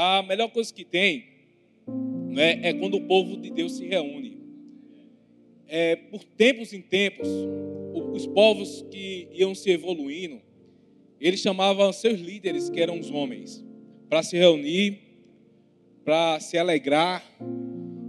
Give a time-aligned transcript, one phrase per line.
[0.00, 1.24] a melhor coisa que tem
[2.28, 4.38] né, é quando o povo de Deus se reúne.
[5.66, 7.26] É, por tempos em tempos,
[8.12, 10.40] os povos que iam se evoluindo,
[11.20, 13.64] eles chamavam seus líderes, que eram os homens,
[14.08, 15.00] para se reunir,
[16.04, 17.24] para se alegrar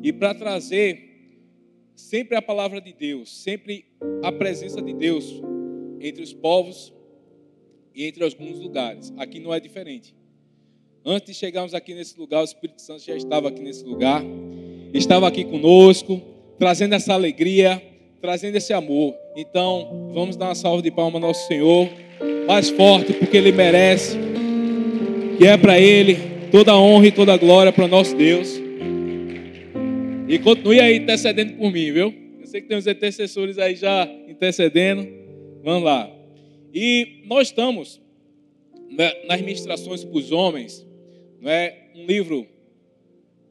[0.03, 1.09] e para trazer
[1.95, 3.83] sempre a palavra de Deus, sempre
[4.21, 5.41] a presença de Deus
[5.99, 6.93] entre os povos
[7.95, 9.11] e entre alguns lugares.
[9.17, 10.18] Aqui não é diferente.
[11.05, 14.21] Antes de chegarmos aqui nesse lugar, o Espírito Santo já estava aqui nesse lugar,
[14.93, 16.21] estava aqui conosco,
[16.57, 17.81] trazendo essa alegria,
[18.19, 19.15] trazendo esse amor.
[19.35, 21.89] Então, vamos dar uma salva de palmas ao nosso Senhor,
[22.45, 24.17] mais forte, porque Ele merece,
[25.37, 26.17] que é para Ele
[26.51, 28.59] toda a honra e toda a glória para o nosso Deus.
[30.27, 32.13] E continue aí intercedendo por mim, viu?
[32.41, 35.07] Eu sei que tem uns intercessores aí já intercedendo.
[35.63, 36.09] Vamos lá.
[36.73, 38.01] E nós estamos
[39.27, 40.85] nas ministrações para os homens,
[41.41, 42.47] né, um livro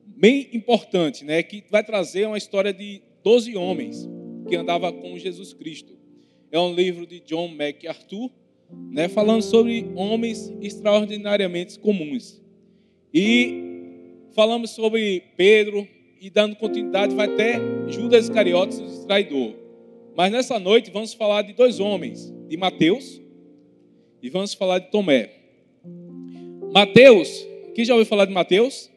[0.05, 4.08] bem importante, né, que vai trazer uma história de 12 homens
[4.48, 5.97] que andava com Jesus Cristo.
[6.50, 8.31] É um livro de John MacArthur,
[8.91, 12.41] né, falando sobre homens extraordinariamente comuns.
[13.12, 13.69] E
[14.34, 15.86] falamos sobre Pedro
[16.20, 19.55] e dando continuidade vai até Judas Iscariotes, o traidor.
[20.16, 23.20] Mas nessa noite vamos falar de dois homens, de Mateus
[24.22, 25.31] e vamos falar de Tomé.
[26.72, 27.47] Mateus,
[27.79, 28.91] quem já ouviu falar de Mateus?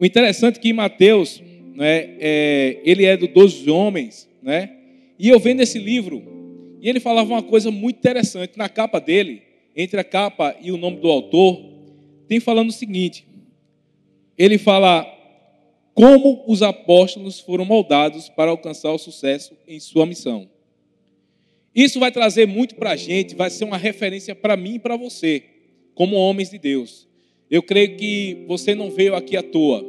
[0.00, 1.40] O interessante é que Mateus,
[1.76, 4.76] né, é, ele é do 12 homens, né?
[5.16, 6.24] E eu vendo esse livro,
[6.80, 8.58] e ele falava uma coisa muito interessante.
[8.58, 9.44] Na capa dele,
[9.76, 11.62] entre a capa e o nome do autor,
[12.26, 13.24] tem falando o seguinte:
[14.36, 15.06] ele fala
[15.94, 20.50] como os apóstolos foram moldados para alcançar o sucesso em sua missão.
[21.72, 24.96] Isso vai trazer muito para a gente, vai ser uma referência para mim e para
[24.96, 25.44] você,
[25.94, 27.05] como homens de Deus.
[27.50, 29.84] Eu creio que você não veio aqui à toa.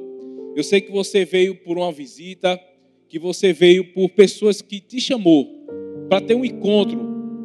[0.56, 2.60] Eu sei que você veio por uma visita,
[3.10, 5.66] que você veio por pessoas que te chamou
[6.10, 7.00] para ter um encontro,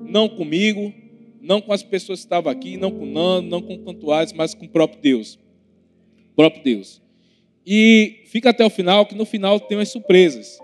[0.06, 0.92] não comigo,
[1.40, 4.66] não com as pessoas que estavam aqui, não com Nando, não com Cantuares, mas com
[4.66, 5.38] o próprio Deus.
[6.32, 7.02] O próprio Deus.
[7.66, 10.58] E fica até o final, que no final tem umas surpresas.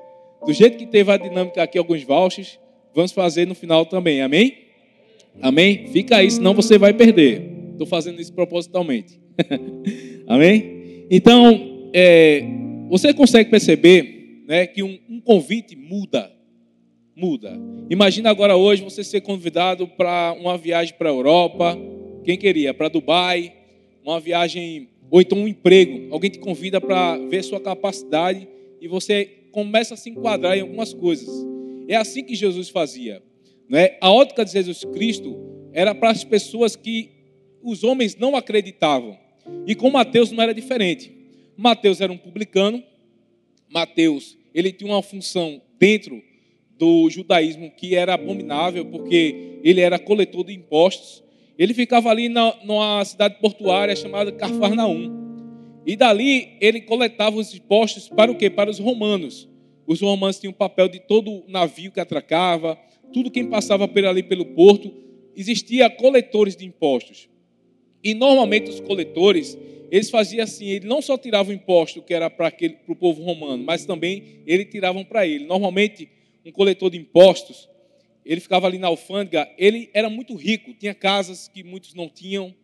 [0.44, 2.58] Do jeito que teve a dinâmica aqui, alguns vouchers,
[2.94, 4.20] vamos fazer no final também.
[4.20, 4.58] Amém?
[5.40, 5.88] Amém?
[5.88, 7.50] Fica aí, senão você vai perder.
[7.72, 9.20] Estou fazendo isso propositalmente.
[10.26, 11.06] Amém?
[11.10, 12.42] Então, é,
[12.88, 16.32] você consegue perceber né, que um, um convite muda.
[17.14, 17.58] Muda.
[17.90, 21.76] Imagina agora hoje você ser convidado para uma viagem para a Europa.
[22.24, 22.72] Quem queria?
[22.72, 23.52] Para Dubai.
[24.04, 26.12] Uma viagem, ou então um emprego.
[26.12, 28.48] Alguém te convida para ver sua capacidade
[28.80, 31.28] e você começa a se enquadrar em algumas coisas.
[31.88, 33.22] É assim que Jesus fazia.
[33.68, 33.96] Né?
[34.00, 35.36] A ótica de Jesus Cristo
[35.72, 37.10] era para as pessoas que
[37.62, 39.18] os homens não acreditavam.
[39.66, 41.12] E com Mateus não era diferente.
[41.56, 42.82] Mateus era um publicano.
[43.68, 46.22] Mateus, ele tinha uma função dentro
[46.78, 51.22] do judaísmo que era abominável, porque ele era coletor de impostos.
[51.58, 55.28] Ele ficava ali na, numa cidade portuária chamada Carfarnaum.
[55.84, 58.48] E dali ele coletava os impostos para o quê?
[58.48, 59.48] Para os romanos.
[59.86, 62.78] Os romanos tinham o papel de todo navio que atracava,
[63.12, 64.92] tudo quem passava por ali pelo porto,
[65.34, 67.28] existia coletores de impostos.
[68.02, 69.58] E normalmente os coletores,
[69.90, 72.52] eles faziam assim, ele não só tirava o imposto que era para
[72.86, 75.46] o povo romano, mas também ele tiravam para ele.
[75.46, 76.08] Normalmente,
[76.44, 77.68] um coletor de impostos,
[78.24, 82.54] ele ficava ali na alfândega, ele era muito rico, tinha casas que muitos não tinham,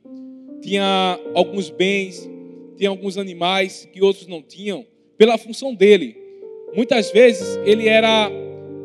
[0.61, 2.28] tinha alguns bens,
[2.77, 4.87] tinha alguns animais que outros não tinham,
[5.17, 6.17] pela função dele.
[6.75, 8.31] Muitas vezes ele era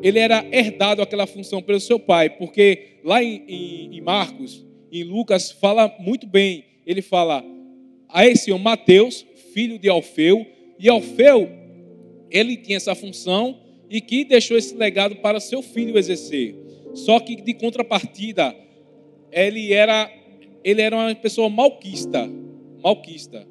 [0.02, 5.04] ele era herdado aquela função pelo seu pai, porque lá em, em, em Marcos, em
[5.04, 6.66] Lucas, fala muito bem.
[6.86, 7.44] Ele fala
[8.08, 10.46] a esse homem Mateus, filho de Alfeu,
[10.80, 11.50] e Alfeu,
[12.32, 16.56] ele tinha essa função e que deixou esse legado para seu filho exercer.
[16.94, 18.56] Só que de contrapartida,
[19.32, 20.12] ele era
[20.64, 22.30] ele era uma pessoa malquista,
[22.84, 23.48] malquista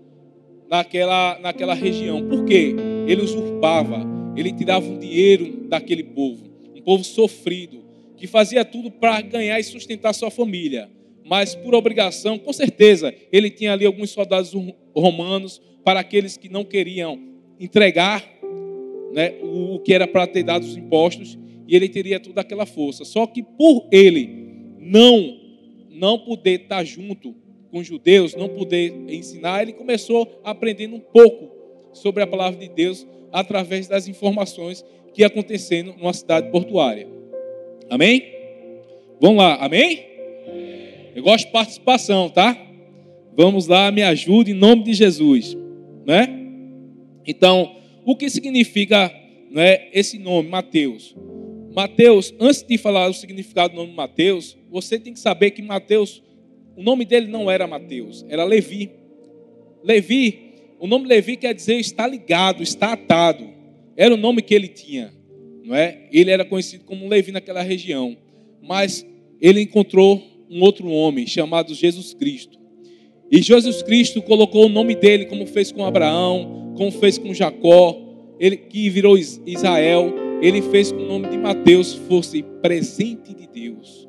[0.69, 2.29] naquela naquela região.
[2.29, 2.75] Por quê?
[3.06, 4.05] Ele usurpava,
[4.37, 6.44] ele tirava um dinheiro daquele povo,
[6.75, 7.84] um povo sofrido,
[8.17, 10.88] que fazia tudo para ganhar e sustentar sua família.
[11.28, 14.52] Mas por obrigação, com certeza, ele tinha ali alguns soldados
[14.96, 17.20] romanos para aqueles que não queriam
[17.60, 18.25] entregar
[19.12, 23.04] né, o que era para ter dado os impostos, e ele teria toda aquela força.
[23.04, 24.30] Só que por ele
[24.78, 25.36] não
[25.90, 27.34] não poder estar junto
[27.72, 31.50] com os judeus, não poder ensinar, ele começou aprendendo um pouco
[31.92, 37.08] sobre a palavra de Deus através das informações que acontecendo numa cidade portuária.
[37.90, 38.22] Amém?
[39.20, 40.18] Vamos lá, amém?
[41.19, 42.56] Eu gosto de participação, tá?
[43.37, 45.56] Vamos lá, me ajude em nome de Jesus,
[46.06, 46.29] né?
[47.26, 47.75] Então,
[48.05, 49.12] o que significa,
[49.50, 51.17] né, esse nome, Mateus?
[51.75, 56.23] Mateus, antes de falar o significado do nome Mateus, você tem que saber que Mateus,
[56.76, 58.88] o nome dele não era Mateus, era Levi.
[59.82, 63.44] Levi, o nome Levi quer dizer está ligado, está atado.
[63.97, 65.12] Era o nome que ele tinha,
[65.65, 66.09] não é?
[66.12, 68.17] Ele era conhecido como Levi naquela região,
[68.62, 69.05] mas
[69.41, 72.58] ele encontrou um outro homem chamado Jesus Cristo.
[73.30, 77.96] E Jesus Cristo colocou o nome dele, como fez com Abraão, como fez com Jacó,
[78.40, 84.08] ele que virou Israel, ele fez com o nome de Mateus fosse presente de Deus.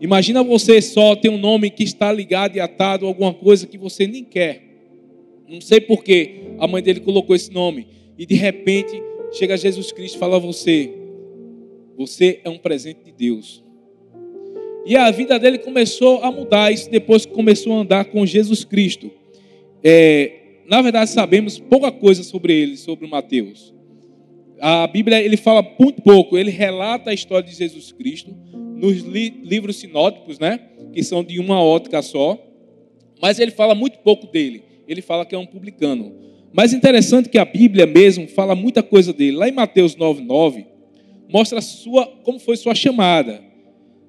[0.00, 3.78] Imagina você só ter um nome que está ligado e atado a alguma coisa que
[3.78, 4.62] você nem quer.
[5.48, 7.86] Não sei por que a mãe dele colocou esse nome.
[8.16, 9.00] E de repente
[9.32, 10.92] chega Jesus Cristo e fala a você:
[11.96, 13.64] Você é um presente de Deus.
[14.88, 18.64] E a vida dele começou a mudar, isso depois que começou a andar com Jesus
[18.64, 19.10] Cristo.
[19.84, 20.32] É,
[20.66, 23.74] na verdade, sabemos pouca coisa sobre ele, sobre Mateus.
[24.58, 28.34] A Bíblia ele fala muito pouco, ele relata a história de Jesus Cristo
[28.76, 30.58] nos li livros sinóticos, né,
[30.90, 32.42] que são de uma ótica só,
[33.20, 34.62] mas ele fala muito pouco dele.
[34.88, 36.14] Ele fala que é um publicano.
[36.50, 39.36] Mas interessante que a Bíblia mesmo fala muita coisa dele.
[39.36, 40.64] Lá em Mateus 9:9
[41.28, 43.47] mostra sua como foi sua chamada.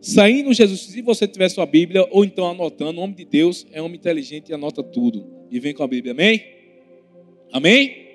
[0.01, 3.81] Saindo Jesus, se você tiver sua Bíblia, ou então anotando, o homem de Deus é
[3.81, 5.25] homem inteligente e anota tudo.
[5.51, 6.41] E vem com a Bíblia, amém?
[7.51, 8.07] Amém?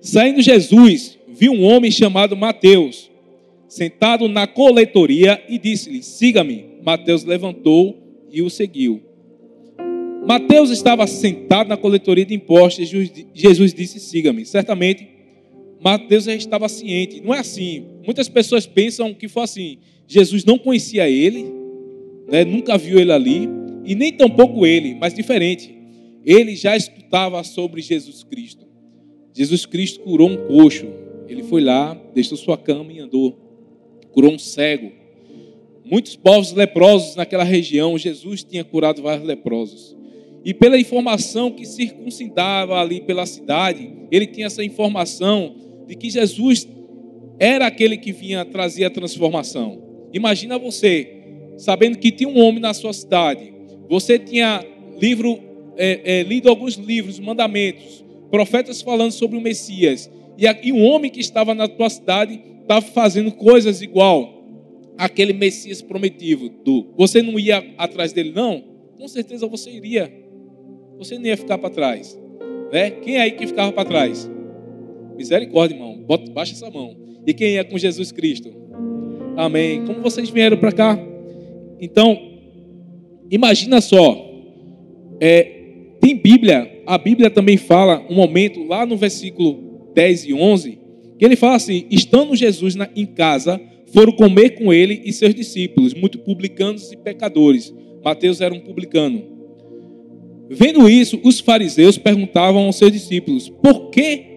[0.00, 3.10] Saindo Jesus, viu um homem chamado Mateus,
[3.68, 6.64] sentado na coletoria, e disse-lhe: Siga-me.
[6.82, 7.96] Mateus levantou
[8.30, 9.02] e o seguiu.
[10.26, 12.92] Mateus estava sentado na coletoria de impostos.
[12.92, 14.44] e Jesus disse: Siga-me.
[14.44, 15.15] Certamente,
[15.80, 17.20] Mateus já estava ciente.
[17.20, 17.84] Não é assim.
[18.04, 19.78] Muitas pessoas pensam que foi assim.
[20.06, 21.46] Jesus não conhecia ele,
[22.28, 23.48] né, nunca viu ele ali,
[23.84, 25.74] e nem tampouco ele, mas diferente.
[26.24, 28.66] Ele já escutava sobre Jesus Cristo.
[29.32, 30.86] Jesus Cristo curou um coxo.
[31.28, 33.36] Ele foi lá, deixou sua cama e andou.
[34.12, 34.90] Curou um cego.
[35.84, 39.96] Muitos povos leprosos naquela região, Jesus tinha curado vários leprosos.
[40.44, 45.54] E pela informação que circuncidava ali pela cidade, ele tinha essa informação
[45.86, 46.68] de que Jesus
[47.38, 49.82] era aquele que vinha trazer a transformação.
[50.12, 51.08] Imagina você,
[51.58, 53.52] sabendo que tinha um homem na sua cidade,
[53.88, 54.64] você tinha
[55.00, 55.38] livro,
[55.76, 61.10] é, é, lido alguns livros, mandamentos, profetas falando sobre o Messias, e, aqui um homem
[61.10, 64.44] que estava na tua cidade estava fazendo coisas igual
[64.98, 66.52] aquele Messias prometido.
[66.96, 68.62] Você não ia atrás dele, não?
[68.98, 70.12] Com certeza você iria.
[70.98, 72.18] Você não ia ficar para trás.
[72.72, 72.90] Né?
[72.90, 74.30] Quem é aí que ficava para trás?
[75.16, 75.96] Misericórdia, irmão.
[76.06, 76.96] Bota, baixa essa mão.
[77.26, 78.52] E quem ia com Jesus Cristo?
[79.36, 79.84] Amém.
[79.84, 80.98] Como vocês vieram para cá?
[81.80, 82.18] Então,
[83.30, 84.24] imagina só.
[85.20, 85.42] É,
[86.00, 90.78] tem Bíblia, a Bíblia também fala um momento lá no versículo 10 e 11,
[91.18, 93.60] que ele fala assim: estando Jesus na, em casa,
[93.92, 97.74] foram comer com ele e seus discípulos, muito publicanos e pecadores.
[98.04, 99.22] Mateus era um publicano.
[100.48, 104.35] Vendo isso, os fariseus perguntavam aos seus discípulos: por que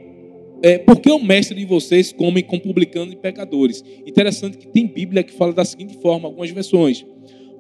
[0.62, 3.84] é, por que o mestre de vocês come com publicanos e pecadores?
[4.06, 7.06] Interessante que tem Bíblia que fala da seguinte forma, algumas versões.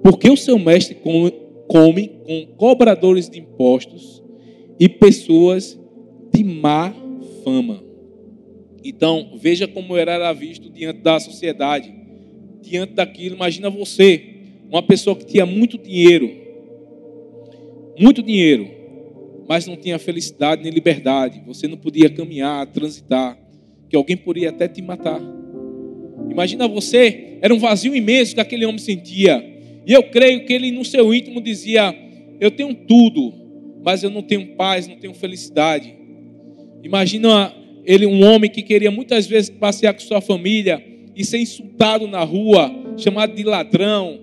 [0.03, 1.31] Por que o seu mestre come,
[1.67, 4.23] come com cobradores de impostos
[4.79, 5.79] e pessoas
[6.33, 6.93] de má
[7.43, 7.83] fama?
[8.83, 11.93] Então, veja como era visto diante da sociedade,
[12.61, 13.35] diante daquilo.
[13.35, 14.21] Imagina você,
[14.69, 16.31] uma pessoa que tinha muito dinheiro,
[17.99, 18.78] muito dinheiro,
[19.49, 21.41] mas não tinha felicidade nem liberdade.
[21.47, 23.35] Você não podia caminhar, transitar,
[23.89, 25.19] que alguém poderia até te matar.
[26.29, 29.43] Imagina você, era um vazio imenso que aquele homem sentia.
[29.87, 31.95] E eu creio que ele no seu íntimo dizia:
[32.39, 33.33] Eu tenho tudo,
[33.83, 35.95] mas eu não tenho paz, não tenho felicidade.
[36.83, 37.51] Imagina
[37.83, 42.23] ele, um homem que queria muitas vezes passear com sua família e ser insultado na
[42.23, 44.19] rua, chamado de ladrão.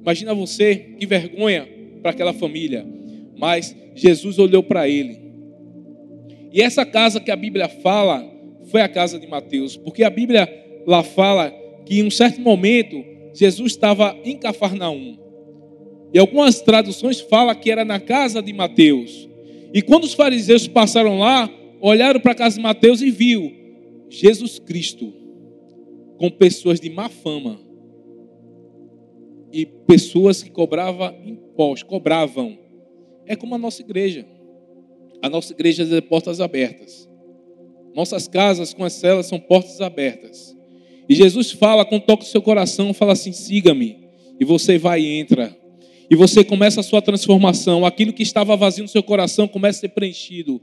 [0.00, 1.66] Imagina você, que vergonha
[2.00, 2.93] para aquela família
[3.36, 5.18] mas Jesus olhou para ele.
[6.52, 8.24] E essa casa que a Bíblia fala
[8.66, 10.48] foi a casa de Mateus, porque a Bíblia
[10.86, 11.52] lá fala
[11.84, 15.18] que em um certo momento Jesus estava em Cafarnaum.
[16.12, 19.28] E algumas traduções falam que era na casa de Mateus.
[19.72, 21.50] E quando os fariseus passaram lá,
[21.80, 23.52] olharam para a casa de Mateus e viu
[24.08, 25.12] Jesus Cristo
[26.16, 27.58] com pessoas de má fama
[29.52, 32.56] e pessoas que cobravam impostos, cobravam
[33.26, 34.26] é como a nossa igreja.
[35.22, 37.08] A nossa igreja é portas abertas.
[37.94, 40.54] Nossas casas com as celas são portas abertas.
[41.08, 44.04] E Jesus fala com toque do seu coração, fala assim: siga-me.
[44.38, 45.56] E você vai e entra.
[46.10, 47.86] E você começa a sua transformação.
[47.86, 50.60] Aquilo que estava vazio no seu coração começa a ser preenchido.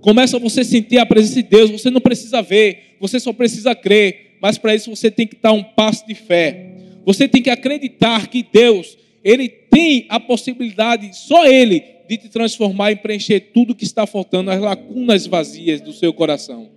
[0.00, 1.70] Começa a você sentir a presença de Deus.
[1.70, 4.36] Você não precisa ver, você só precisa crer.
[4.40, 6.74] Mas para isso você tem que dar um passo de fé.
[7.04, 12.92] Você tem que acreditar que Deus, Ele tem a possibilidade, só Ele, de te transformar
[12.92, 16.70] e preencher tudo que está faltando, as lacunas vazias do seu coração.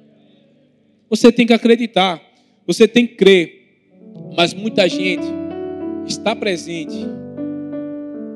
[1.10, 2.22] Você tem que acreditar,
[2.66, 3.66] você tem que crer.
[4.36, 5.26] Mas muita gente
[6.08, 6.98] está presente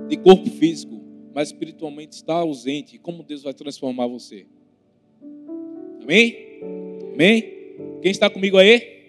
[0.07, 1.01] de corpo físico,
[1.33, 2.97] mas espiritualmente está ausente.
[2.97, 4.45] Como Deus vai transformar você?
[6.01, 6.35] Amém?
[7.13, 7.41] Amém?
[8.01, 8.99] Quem está comigo aí?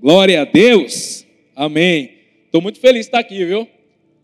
[0.00, 1.26] Glória a Deus.
[1.54, 2.18] Amém.
[2.44, 3.68] Estou muito feliz de estar aqui, viu?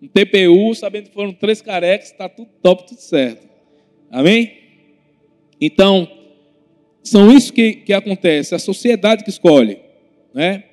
[0.05, 3.49] No TPU, sabendo que foram três carecas, está tudo top, tudo certo.
[4.11, 4.53] Amém?
[5.59, 6.07] Então,
[7.03, 9.79] são isso que, que acontece, a sociedade que escolhe,
[10.35, 10.65] né?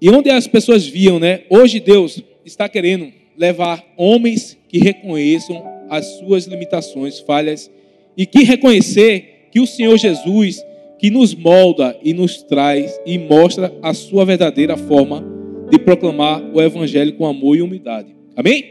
[0.00, 1.42] E onde as pessoas viam, né?
[1.48, 7.70] Hoje Deus está querendo levar homens que reconheçam as suas limitações, falhas
[8.16, 10.60] e que reconhecer que o Senhor Jesus
[10.98, 15.39] que nos molda e nos traz e mostra a sua verdadeira forma
[15.70, 18.14] de proclamar o evangelho com amor e humildade.
[18.36, 18.64] Amém?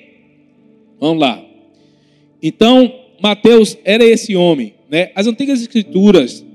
[0.99, 1.43] Vamos lá.
[2.41, 5.11] Então, Mateus era esse homem, né?
[5.15, 6.45] As antigas escrituras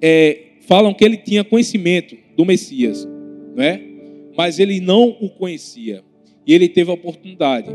[0.00, 3.06] é, falam que ele tinha conhecimento do Messias,
[3.54, 3.90] né?
[4.36, 6.02] mas ele não o conhecia.
[6.46, 7.68] E ele teve a oportunidade.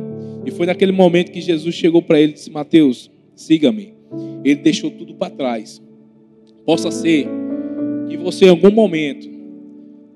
[0.45, 3.93] E foi naquele momento que Jesus chegou para ele e disse: Mateus, siga-me.
[4.43, 5.81] Ele deixou tudo para trás.
[6.65, 7.27] Possa ser
[8.09, 9.29] que você, em algum momento,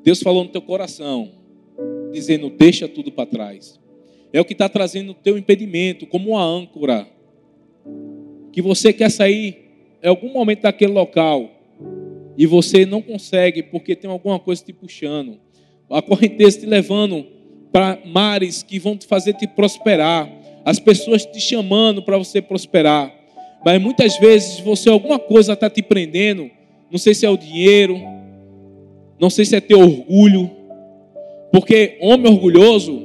[0.03, 1.29] Deus falou no teu coração,
[2.11, 3.79] dizendo: Deixa tudo para trás.
[4.31, 7.07] É o que está trazendo o teu impedimento, como uma âncora.
[8.51, 9.57] Que você quer sair
[10.03, 11.49] em algum momento daquele local
[12.37, 15.39] e você não consegue porque tem alguma coisa te puxando
[15.89, 17.25] a correnteza te levando
[17.71, 20.29] para mares que vão te fazer te prosperar,
[20.63, 23.13] as pessoas te chamando para você prosperar.
[23.65, 26.49] Mas muitas vezes você alguma coisa está te prendendo,
[26.91, 27.99] não sei se é o dinheiro,
[29.19, 30.49] não sei se é teu orgulho,
[31.51, 32.99] porque homem orgulhoso,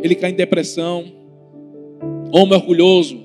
[0.00, 1.04] ele cai em depressão.
[2.32, 3.20] Homem orgulhoso,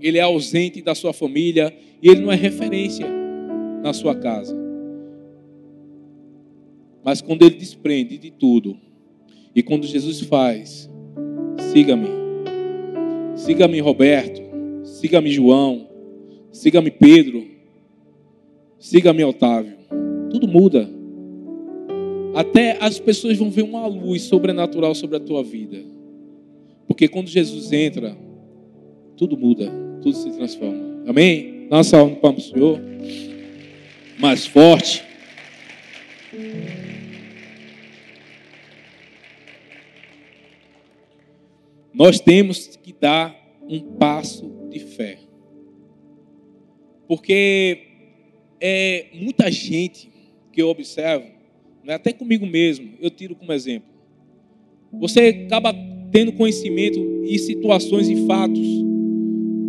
[0.00, 3.06] ele é ausente da sua família e ele não é referência
[3.82, 4.56] na sua casa.
[7.04, 8.76] Mas quando ele desprende de tudo,
[9.54, 10.90] e quando Jesus faz,
[11.72, 12.08] siga-me,
[13.34, 14.42] siga-me Roberto,
[14.84, 15.88] siga-me João,
[16.52, 17.46] siga-me Pedro,
[18.78, 19.76] siga-me Otávio,
[20.30, 20.97] tudo muda.
[22.38, 25.84] Até as pessoas vão ver uma luz sobrenatural sobre a tua vida.
[26.86, 28.16] Porque quando Jesus entra,
[29.16, 29.68] tudo muda,
[30.00, 31.02] tudo se transforma.
[31.04, 31.66] Amém?
[31.68, 32.80] Nossa alma para o Senhor.
[34.20, 35.02] Mais forte.
[41.92, 43.36] Nós temos que dar
[43.68, 45.18] um passo de fé.
[47.08, 47.80] Porque
[48.60, 50.08] é muita gente
[50.52, 51.37] que eu observo,
[51.94, 53.88] até comigo mesmo, eu tiro como exemplo.
[54.92, 55.74] Você acaba
[56.10, 58.66] tendo conhecimento e situações e fatos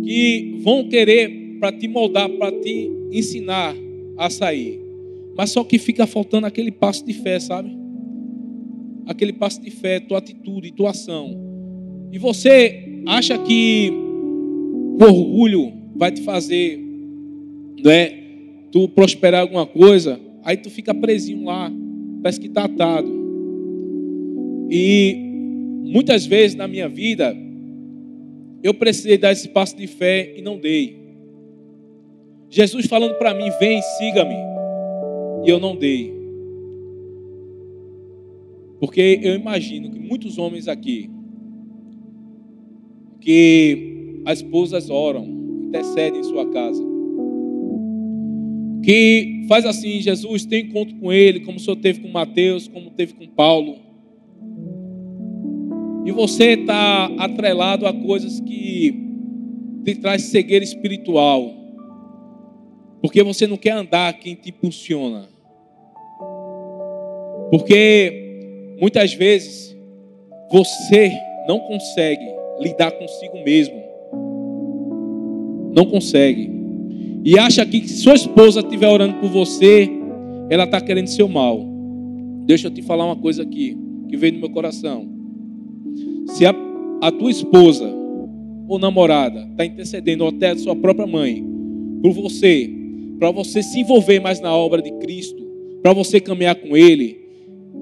[0.04, 3.74] que vão querer para te moldar, para te ensinar
[4.16, 4.80] a sair.
[5.36, 7.70] Mas só que fica faltando aquele passo de fé, sabe?
[9.06, 11.38] Aquele passo de fé, tua atitude, tua ação.
[12.12, 16.78] E você acha que o orgulho vai te fazer,
[17.82, 18.10] né,
[18.72, 21.72] tu prosperar alguma coisa, aí tu fica presinho lá,
[22.22, 23.08] parece que está atado.
[24.70, 25.14] E
[25.84, 27.36] muitas vezes na minha vida,
[28.62, 30.98] eu precisei dar esse passo de fé e não dei.
[32.48, 34.36] Jesus falando para mim, vem, siga-me.
[35.44, 36.12] E eu não dei.
[38.78, 41.10] Porque eu imagino que muitos homens aqui
[43.20, 45.24] que as esposas oram,
[45.64, 46.89] intercedem em sua casa.
[48.82, 52.90] Que faz assim, Jesus tem encontro com ele, como o Senhor teve com Mateus, como
[52.90, 53.76] teve com Paulo.
[56.06, 58.94] E você está atrelado a coisas que
[59.84, 61.54] te traz cegueira espiritual.
[63.00, 65.28] Porque você não quer andar quem te impulsiona.
[67.50, 69.76] Porque muitas vezes
[70.50, 71.12] você
[71.46, 72.24] não consegue
[72.60, 73.82] lidar consigo mesmo.
[75.74, 76.59] Não consegue.
[77.24, 79.90] E acha que se sua esposa estiver orando por você,
[80.48, 81.60] ela está querendo seu mal.
[82.46, 83.76] Deixa eu te falar uma coisa aqui,
[84.08, 85.06] que veio no meu coração.
[86.28, 86.54] Se a,
[87.02, 87.88] a tua esposa
[88.66, 91.44] ou namorada está intercedendo, até a sua própria mãe,
[92.02, 92.70] por você,
[93.18, 95.44] para você se envolver mais na obra de Cristo,
[95.82, 97.18] para você caminhar com Ele,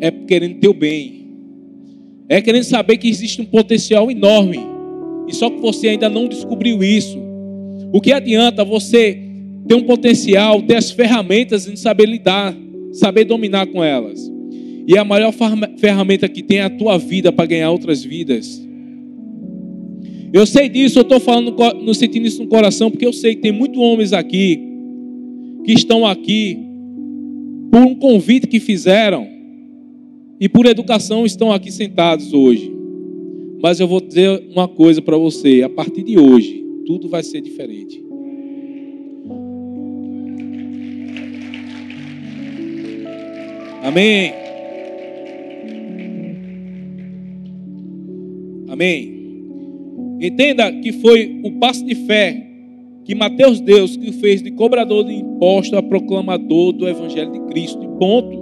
[0.00, 1.16] é querendo teu bem,
[2.28, 4.58] É querendo saber que existe um potencial enorme.
[5.26, 7.18] E só que você ainda não descobriu isso.
[7.90, 9.27] O que adianta você
[9.68, 12.56] ter um potencial, ter as ferramentas e saber lidar,
[12.92, 14.18] saber dominar com elas.
[14.86, 15.34] E a maior
[15.76, 18.66] ferramenta que tem é a tua vida para ganhar outras vidas.
[20.32, 23.42] Eu sei disso, eu estou falando, no sentindo isso no coração, porque eu sei que
[23.42, 24.58] tem muitos homens aqui
[25.64, 26.58] que estão aqui
[27.70, 29.28] por um convite que fizeram
[30.40, 32.72] e por educação estão aqui sentados hoje.
[33.62, 37.42] Mas eu vou dizer uma coisa para você: a partir de hoje, tudo vai ser
[37.42, 38.07] diferente.
[43.82, 44.32] Amém.
[48.68, 49.18] Amém.
[50.20, 52.44] Entenda que foi o passo de fé
[53.04, 57.82] que Mateus Deus que fez de cobrador de imposto a proclamador do evangelho de Cristo.
[57.82, 58.38] E ponto.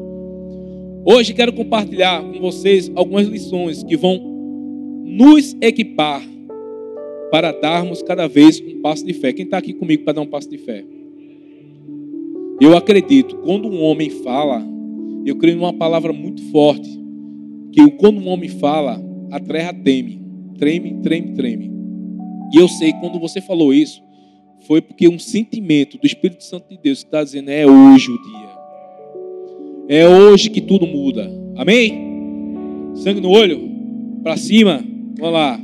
[1.05, 4.19] Hoje quero compartilhar com vocês algumas lições que vão
[5.05, 6.21] nos equipar
[7.31, 9.33] para darmos cada vez um passo de fé.
[9.33, 10.85] Quem está aqui comigo para dar um passo de fé?
[12.61, 14.67] Eu acredito, quando um homem fala,
[15.29, 16.89] eu creio numa palavra muito forte,
[17.73, 20.21] que quando um homem fala, a terra teme,
[20.59, 21.71] treme, treme, treme.
[22.55, 24.03] E eu sei, quando você falou isso,
[24.67, 28.57] foi porque um sentimento do Espírito Santo de Deus está dizendo: é hoje o dia.
[29.89, 31.31] É hoje que tudo muda.
[31.57, 32.93] Amém?
[32.95, 33.69] Sangue no olho,
[34.23, 34.85] para cima.
[35.19, 35.61] Vamos lá.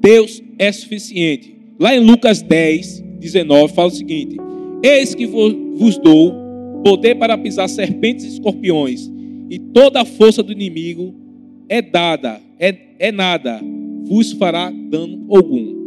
[0.00, 1.56] Deus é suficiente.
[1.78, 4.36] Lá em Lucas 10, 19, fala o seguinte:
[4.82, 6.43] Eis que vos dou
[6.84, 9.10] poder para pisar serpentes e escorpiões,
[9.50, 11.14] e toda a força do inimigo
[11.68, 13.60] é dada, é, é nada,
[14.04, 15.82] vos fará dano algum.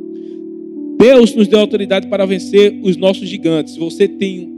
[0.98, 3.76] Deus nos deu autoridade para vencer os nossos gigantes.
[3.76, 4.50] Se você tem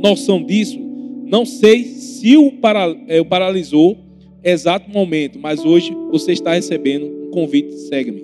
[0.00, 0.78] noção disso,
[1.26, 3.98] não sei se o, para, é, o paralisou
[4.44, 8.22] exato momento, mas hoje você está recebendo um convite, segue-me.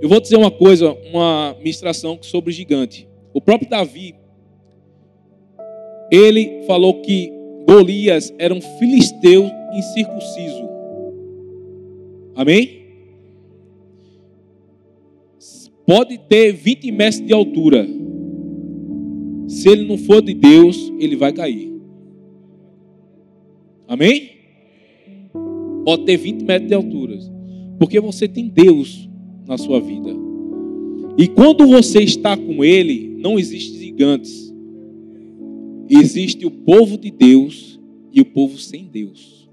[0.00, 3.08] Eu vou dizer uma coisa, uma ministração sobre o gigante.
[3.32, 4.14] O próprio Davi,
[6.10, 7.32] ele falou que
[7.66, 10.68] Golias era um filisteu incircunciso.
[12.34, 12.84] Amém?
[15.86, 17.86] pode ter 20 metros de altura.
[19.46, 21.72] Se ele não for de Deus, ele vai cair.
[23.86, 24.30] Amém?
[25.84, 27.18] Pode ter 20 metros de altura.
[27.78, 29.08] Porque você tem Deus
[29.46, 30.10] na sua vida.
[31.18, 34.43] E quando você está com Ele, não existe gigantes.
[35.88, 37.78] Existe o povo de Deus
[38.12, 39.48] e o povo sem Deus.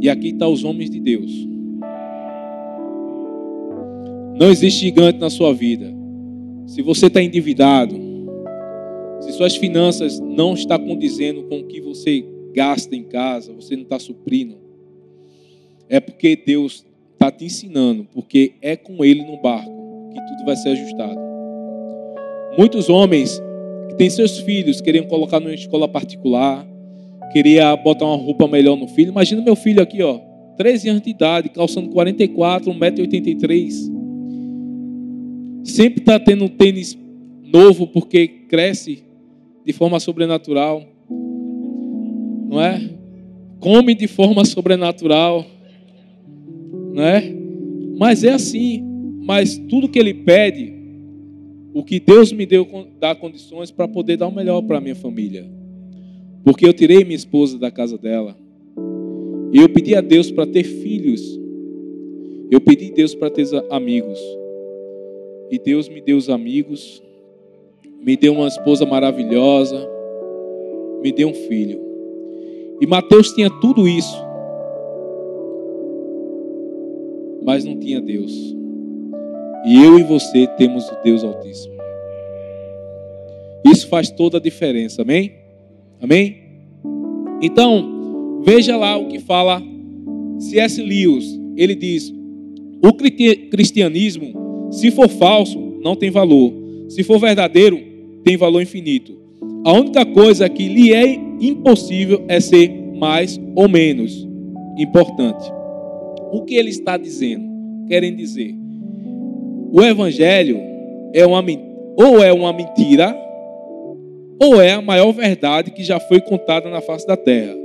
[0.00, 1.30] E aqui estão tá os homens de Deus.
[4.38, 5.92] Não existe gigante na sua vida.
[6.66, 7.94] Se você está endividado,
[9.20, 13.82] se suas finanças não estão condizendo com o que você gasta em casa, você não
[13.82, 14.56] está suprindo,
[15.88, 19.70] é porque Deus está te ensinando, porque é com Ele no barco
[20.12, 21.20] que tudo vai ser ajustado.
[22.58, 23.41] Muitos homens
[23.92, 26.66] que têm seus filhos queriam colocar numa escola particular,
[27.32, 29.10] queria botar uma roupa melhor no filho.
[29.10, 30.18] Imagina meu filho aqui, ó,
[30.56, 34.02] 13 anos de idade, calçando 44, 1,83m
[35.64, 36.98] sempre está tendo um tênis
[37.42, 39.04] novo porque cresce
[39.64, 40.82] de forma sobrenatural,
[42.48, 42.90] não é?
[43.60, 45.46] Come de forma sobrenatural,
[46.92, 47.32] não é?
[47.96, 48.82] Mas é assim.
[49.24, 50.72] Mas tudo que ele pede,
[51.74, 52.66] o que Deus me deu
[52.98, 55.48] dá condições para poder dar o melhor para minha família,
[56.44, 58.36] porque eu tirei minha esposa da casa dela.
[59.52, 61.38] E eu pedi a Deus para ter filhos.
[62.50, 64.18] Eu pedi a Deus para ter amigos.
[65.50, 67.02] E Deus me deu os amigos,
[68.02, 69.86] me deu uma esposa maravilhosa,
[71.02, 71.80] me deu um filho.
[72.80, 74.16] E Mateus tinha tudo isso,
[77.44, 78.61] mas não tinha Deus.
[79.64, 81.74] E eu e você temos o Deus Altíssimo.
[83.64, 85.34] Isso faz toda a diferença, amém?
[86.00, 86.42] Amém?
[87.40, 89.62] Então, veja lá o que fala
[90.38, 90.82] C.S.
[90.82, 91.38] Lewis.
[91.56, 92.12] Ele diz:
[92.82, 96.50] o cristianismo se for falso, não tem valor.
[96.88, 97.78] Se for verdadeiro,
[98.24, 99.12] tem valor infinito.
[99.64, 104.26] A única coisa que lhe é impossível é ser mais ou menos
[104.78, 105.52] importante.
[106.32, 107.44] O que ele está dizendo?
[107.86, 108.54] Querem dizer,
[109.72, 110.60] o evangelho
[111.14, 111.42] é uma
[111.96, 113.16] ou é uma mentira
[114.38, 117.56] ou é a maior verdade que já foi contada na face da terra.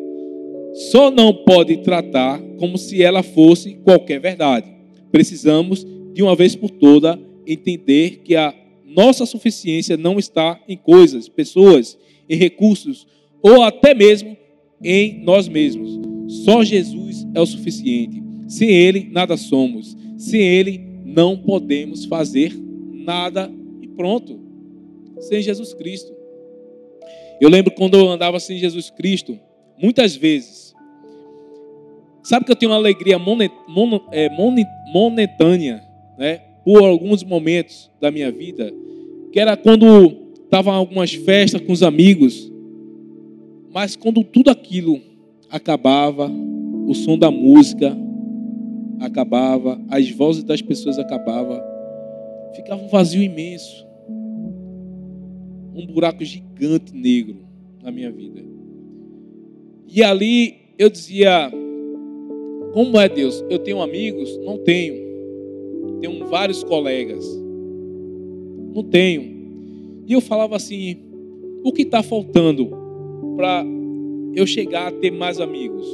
[0.90, 4.72] Só não pode tratar como se ela fosse qualquer verdade.
[5.12, 8.54] Precisamos de uma vez por toda, entender que a
[8.86, 11.98] nossa suficiência não está em coisas, pessoas,
[12.30, 13.06] em recursos
[13.42, 14.38] ou até mesmo
[14.82, 16.00] em nós mesmos.
[16.46, 18.24] Só Jesus é o suficiente.
[18.48, 19.98] Sem Ele, nada somos.
[20.18, 22.54] Sem Ele, não podemos fazer
[22.92, 23.50] nada
[23.82, 24.38] e pronto.
[25.22, 26.14] Sem Jesus Cristo.
[27.40, 29.40] Eu lembro quando eu andava sem Jesus Cristo,
[29.82, 30.76] muitas vezes.
[32.22, 33.18] Sabe que eu tenho uma alegria
[34.12, 34.30] é,
[34.94, 35.82] momentânea,
[36.18, 36.42] né?
[36.66, 38.74] Por alguns momentos da minha vida,
[39.32, 42.52] que era quando estava em algumas festas com os amigos,
[43.74, 45.00] mas quando tudo aquilo
[45.50, 46.30] acabava,
[46.86, 47.98] o som da música
[49.00, 51.62] acabava, as vozes das pessoas acabavam,
[52.56, 53.86] ficava um vazio imenso.
[55.76, 57.38] Um buraco gigante negro
[57.84, 58.44] na minha vida.
[59.88, 61.52] E ali eu dizia:
[62.74, 63.44] Como é Deus?
[63.50, 64.38] Eu tenho amigos?
[64.40, 64.96] Não tenho.
[66.02, 67.26] Tenho vários colegas.
[68.74, 70.04] Não tenho.
[70.08, 70.98] E eu falava assim:
[71.64, 72.70] O que está faltando
[73.36, 73.64] para
[74.34, 75.86] eu chegar a ter mais amigos.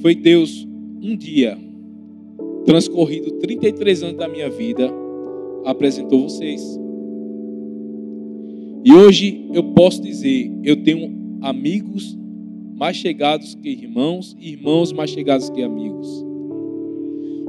[0.00, 0.66] Foi Deus,
[1.02, 1.58] um dia,
[2.64, 4.88] transcorrido 33 anos da minha vida,
[5.64, 6.62] apresentou vocês.
[8.84, 12.16] E hoje eu posso dizer, eu tenho amigos
[12.76, 16.24] mais chegados que irmãos, irmãos mais chegados que amigos.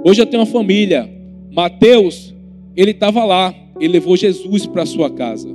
[0.03, 1.09] Hoje eu tenho uma família.
[1.51, 2.33] Mateus,
[2.75, 5.49] ele estava lá, ele levou Jesus para sua casa.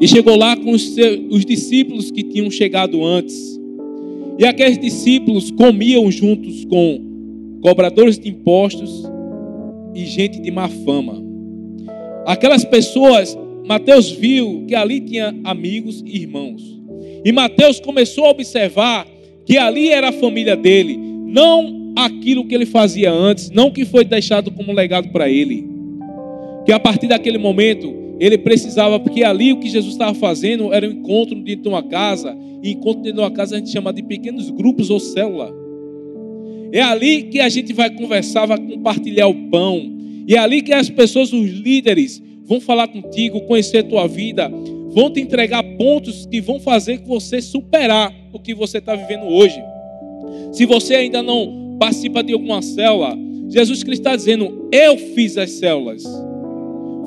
[0.00, 3.57] E chegou lá com os, seus, os discípulos que tinham chegado antes.
[4.38, 9.04] E aqueles discípulos comiam juntos com cobradores de impostos
[9.94, 11.20] e gente de má fama.
[12.24, 16.62] Aquelas pessoas, Mateus viu que ali tinha amigos e irmãos.
[17.24, 19.08] E Mateus começou a observar
[19.44, 24.04] que ali era a família dele, não aquilo que ele fazia antes, não que foi
[24.04, 25.66] deixado como legado para ele.
[26.64, 30.86] Que a partir daquele momento ele precisava, porque ali o que Jesus estava fazendo era
[30.86, 33.92] um encontro dentro de uma casa, e encontro dentro de uma casa a gente chama
[33.92, 35.54] de pequenos grupos ou célula.
[36.72, 39.96] É ali que a gente vai conversar, vai compartilhar o pão.
[40.26, 44.50] E é ali que as pessoas, os líderes, vão falar contigo, conhecer a tua vida,
[44.90, 49.24] vão te entregar pontos que vão fazer que você superar o que você está vivendo
[49.24, 49.62] hoje.
[50.52, 53.16] Se você ainda não participa de alguma célula,
[53.48, 56.04] Jesus Cristo está dizendo: Eu fiz as células.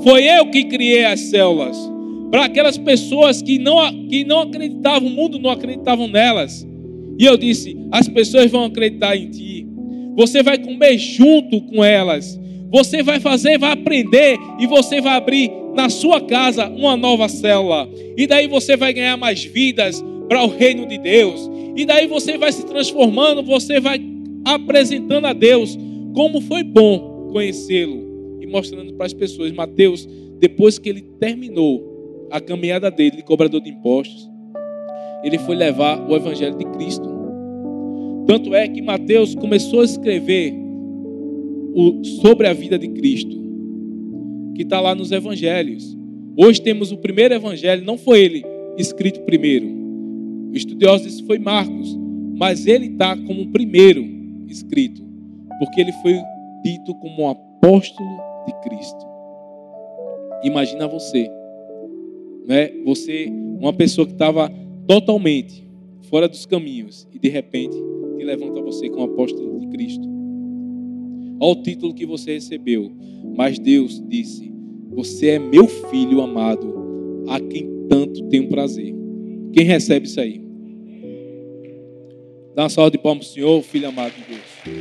[0.03, 1.77] Foi eu que criei as células.
[2.31, 6.65] Para aquelas pessoas que não, que não acreditavam, o mundo não acreditava nelas.
[7.19, 9.67] E eu disse: as pessoas vão acreditar em ti.
[10.15, 12.39] Você vai comer junto com elas.
[12.71, 17.87] Você vai fazer, vai aprender e você vai abrir na sua casa uma nova célula.
[18.17, 21.49] E daí você vai ganhar mais vidas para o reino de Deus.
[21.75, 24.01] E daí você vai se transformando, você vai
[24.45, 25.77] apresentando a Deus
[26.13, 28.10] como foi bom conhecê-lo
[28.51, 29.51] mostrando para as pessoas.
[29.51, 30.07] Mateus,
[30.39, 34.29] depois que ele terminou a caminhada dele de cobrador de impostos,
[35.23, 37.09] ele foi levar o evangelho de Cristo.
[38.27, 40.53] Tanto é que Mateus começou a escrever
[41.73, 43.35] o, sobre a vida de Cristo,
[44.55, 45.97] que está lá nos evangelhos.
[46.37, 48.43] Hoje temos o primeiro evangelho, não foi ele
[48.77, 49.67] escrito primeiro.
[50.51, 51.97] O estudioso disse foi Marcos,
[52.37, 54.03] mas ele está como o primeiro
[54.47, 55.03] escrito,
[55.59, 56.19] porque ele foi
[56.63, 59.05] dito como um apóstolo de Cristo.
[60.43, 61.29] Imagina você,
[62.45, 62.69] né?
[62.85, 63.27] Você,
[63.59, 64.51] uma pessoa que estava
[64.87, 65.67] totalmente
[66.03, 67.77] fora dos caminhos e de repente
[68.17, 70.07] te levanta você como apóstolo de Cristo.
[71.39, 72.91] Olha o título que você recebeu.
[73.35, 74.51] Mas Deus disse:
[74.91, 78.93] Você é meu filho amado, a quem tanto tenho prazer.
[79.53, 80.41] Quem recebe isso aí?
[82.55, 84.80] Dá uma salva de palmas, Senhor, filho amado de Deus.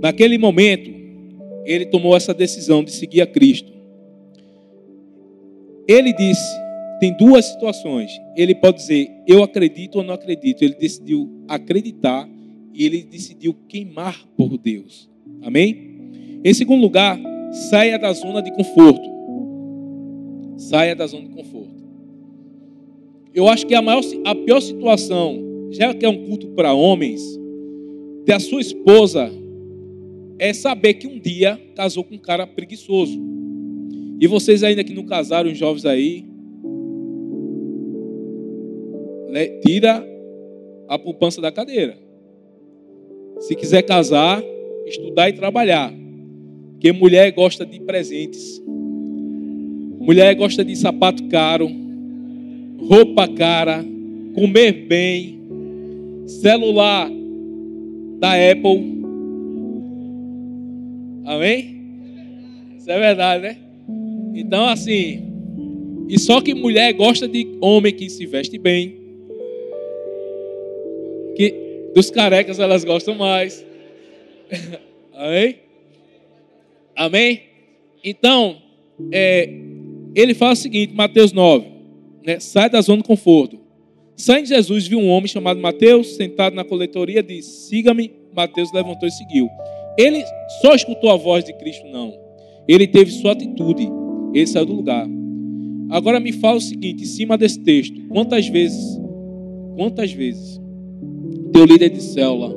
[0.00, 0.90] Naquele momento,
[1.64, 3.72] ele tomou essa decisão de seguir a Cristo.
[5.86, 6.60] Ele disse:
[7.00, 8.10] tem duas situações.
[8.36, 10.62] Ele pode dizer, eu acredito ou não acredito.
[10.62, 12.28] Ele decidiu acreditar
[12.74, 15.08] e ele decidiu queimar por Deus.
[15.42, 16.40] Amém?
[16.44, 17.18] Em segundo lugar,
[17.70, 19.08] saia da zona de conforto.
[20.58, 21.80] Saia da zona de conforto.
[23.34, 27.22] Eu acho que a, maior, a pior situação, já que é um culto para homens,
[28.26, 29.30] ter a sua esposa
[30.40, 33.20] é saber que um dia casou com um cara preguiçoso.
[34.18, 36.24] E vocês ainda que não casaram, os jovens aí,
[39.28, 40.02] né, tira
[40.88, 41.96] a poupança da cadeira.
[43.38, 44.42] Se quiser casar,
[44.86, 45.92] estudar e trabalhar.
[46.72, 48.62] Porque mulher gosta de presentes.
[50.00, 51.68] Mulher gosta de sapato caro,
[52.78, 53.84] roupa cara,
[54.34, 55.38] comer bem,
[56.26, 57.10] celular
[58.18, 58.99] da Apple
[61.24, 62.76] Amém?
[62.78, 63.56] Isso é verdade, né?
[64.34, 65.30] Então, assim,
[66.08, 68.96] e só que mulher gosta de homem que se veste bem.
[71.36, 71.54] Que
[71.94, 73.64] dos carecas elas gostam mais.
[75.14, 75.56] Amém?
[76.96, 77.42] Amém?
[78.02, 78.60] Então,
[79.12, 79.48] é,
[80.14, 81.66] ele fala o seguinte, Mateus 9,
[82.26, 83.60] né, sai da zona de conforto.
[84.16, 88.10] Saindo Jesus, viu um homem chamado Mateus, sentado na coletoria, disse, siga-me.
[88.34, 89.48] Mateus levantou e seguiu.
[89.98, 90.24] Ele
[90.62, 92.12] só escutou a voz de Cristo, não.
[92.66, 93.88] Ele teve sua atitude.
[94.32, 95.08] Ele saiu do lugar.
[95.90, 99.00] Agora me fala o seguinte, em cima desse texto, quantas vezes,
[99.76, 100.60] quantas vezes,
[101.52, 102.56] teu líder de célula,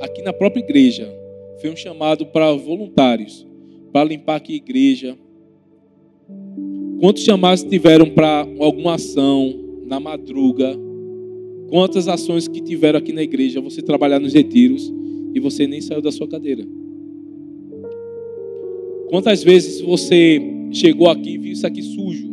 [0.00, 1.06] aqui na própria igreja,
[1.60, 3.46] foi um chamado para voluntários,
[3.92, 5.18] para limpar aqui a igreja.
[7.00, 10.74] Quantos chamados tiveram para alguma ação na madruga?
[11.68, 14.90] Quantas ações que tiveram aqui na igreja, você trabalhar nos retiros
[15.34, 16.64] e você nem saiu da sua cadeira?
[19.08, 20.40] Quantas vezes você
[20.72, 22.32] chegou aqui e viu isso aqui sujo?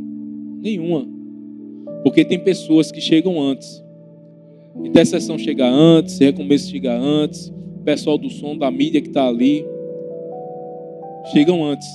[0.62, 1.07] Nenhuma.
[2.03, 3.83] Porque tem pessoas que chegam antes.
[4.83, 7.51] Intercessão chega antes, recomeço chega antes,
[7.83, 9.65] pessoal do som, da mídia que está ali,
[11.31, 11.88] chegam antes.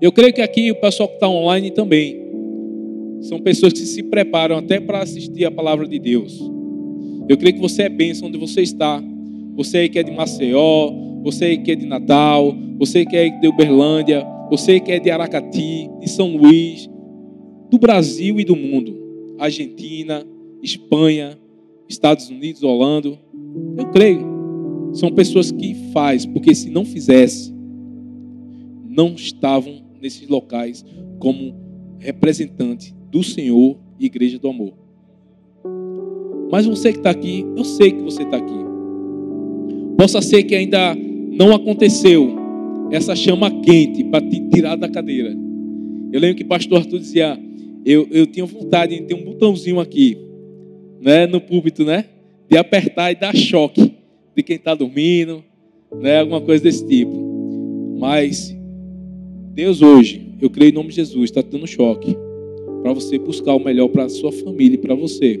[0.00, 2.20] Eu creio que aqui o pessoal que está online também.
[3.20, 6.40] São pessoas que se preparam até para assistir a palavra de Deus.
[7.28, 9.00] Eu creio que você é bênção onde você está.
[9.56, 10.90] Você aí que é de Maceió,
[11.22, 15.10] você aí que é de Natal, você que é de Uberlândia, você que é de
[15.10, 16.88] Aracati, de São Luís,
[17.70, 19.00] do Brasil e do mundo.
[19.38, 20.26] Argentina,
[20.62, 21.38] Espanha,
[21.88, 23.18] Estados Unidos, Holanda.
[23.76, 24.30] Eu creio.
[24.92, 27.52] São pessoas que faz, porque se não fizesse,
[28.88, 30.84] não estavam nesses locais
[31.18, 31.54] como
[31.98, 34.74] representante do Senhor e Igreja do Amor.
[36.50, 38.71] Mas você que está aqui, eu sei que você está aqui.
[40.02, 42.36] Possa ser que ainda não aconteceu
[42.90, 45.32] essa chama quente para te tirar da cadeira.
[46.12, 47.38] Eu lembro que o pastor Arthur dizia:
[47.86, 50.18] eu, eu tinha vontade de ter um botãozinho aqui,
[51.00, 52.06] né, no púlpito, né?
[52.50, 53.92] De apertar e dar choque
[54.34, 55.44] de quem está dormindo,
[55.94, 56.18] né?
[56.18, 57.96] Alguma coisa desse tipo.
[58.00, 58.52] Mas
[59.54, 62.16] Deus hoje, eu creio em nome de Jesus, está dando choque
[62.82, 65.40] para você buscar o melhor para a sua família e para você.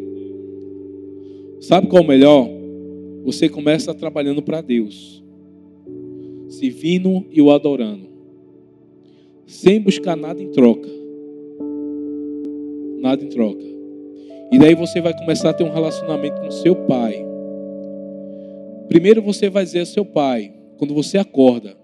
[1.58, 2.61] Sabe qual é o melhor?
[3.22, 5.22] Você começa trabalhando para Deus,
[6.48, 8.08] servindo e o adorando,
[9.46, 11.02] sem buscar nada em troca
[13.02, 13.64] nada em troca.
[14.52, 17.26] E daí você vai começar a ter um relacionamento com seu pai.
[18.88, 21.76] Primeiro você vai dizer ao seu pai, quando você acorda,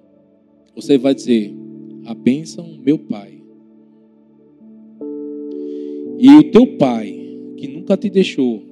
[0.74, 1.52] você vai dizer:
[2.06, 3.42] A bênção, meu pai.
[6.18, 7.14] E o teu pai,
[7.56, 8.62] que nunca te deixou,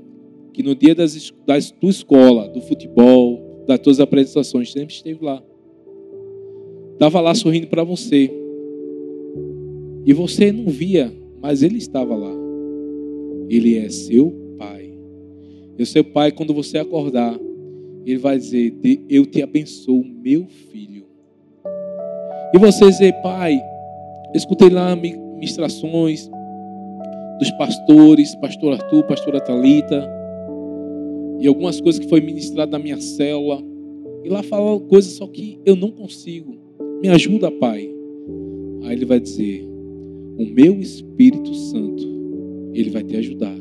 [0.57, 5.43] que no dia das, das tua escola, do futebol, das tuas apresentações, sempre esteve lá.
[6.95, 8.31] Estava lá sorrindo para você.
[10.07, 11.13] E você não via
[11.47, 12.33] mas ele estava lá.
[13.49, 14.91] Ele é seu pai.
[15.79, 17.39] E o seu pai, quando você acordar,
[18.05, 18.75] ele vai dizer:
[19.09, 21.07] Eu te abençoo, meu filho.
[22.53, 23.61] E você dizer, pai,
[24.35, 26.29] escutei lá ministrações
[27.39, 30.09] dos pastores, pastor Arthur, pastora Talita,
[31.41, 33.63] e algumas coisas que foi ministrado na minha célula.
[34.25, 36.57] E lá fala coisas só que eu não consigo.
[37.03, 37.89] Me ajuda, pai.
[38.83, 39.65] Aí ele vai dizer:
[40.39, 42.05] o meu Espírito Santo,
[42.73, 43.57] ele vai te ajudar.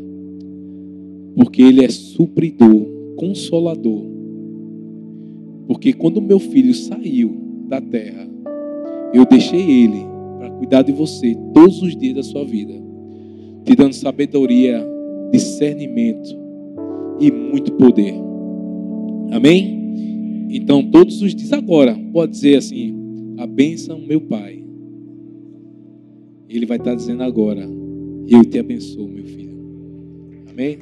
[1.36, 4.06] Porque ele é supridor, consolador.
[5.68, 7.36] Porque quando meu filho saiu
[7.68, 8.28] da terra,
[9.14, 10.06] eu deixei ele
[10.38, 12.74] para cuidar de você todos os dias da sua vida,
[13.66, 14.86] te dando sabedoria,
[15.32, 16.45] discernimento
[17.20, 18.14] e muito poder.
[19.32, 20.48] Amém?
[20.50, 22.94] Então, todos os dias agora, pode dizer assim:
[23.38, 24.66] a bênção, meu Pai
[26.50, 27.68] ele vai estar dizendo agora:
[28.28, 29.56] Eu te abençoo, meu filho.
[30.50, 30.78] Amém?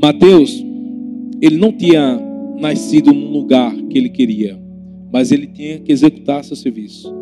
[0.00, 0.64] Mateus,
[1.40, 2.18] ele não tinha
[2.58, 4.58] nascido num lugar que ele queria,
[5.12, 7.21] mas ele tinha que executar seu serviço.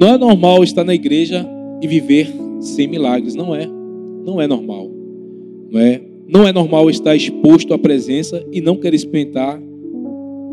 [0.00, 1.46] Não é normal estar na igreja
[1.82, 3.66] e viver sem milagres, não é.
[3.66, 4.90] Não é normal.
[5.70, 6.00] Não é?
[6.26, 9.60] Não é normal estar exposto à presença e não querer experimentar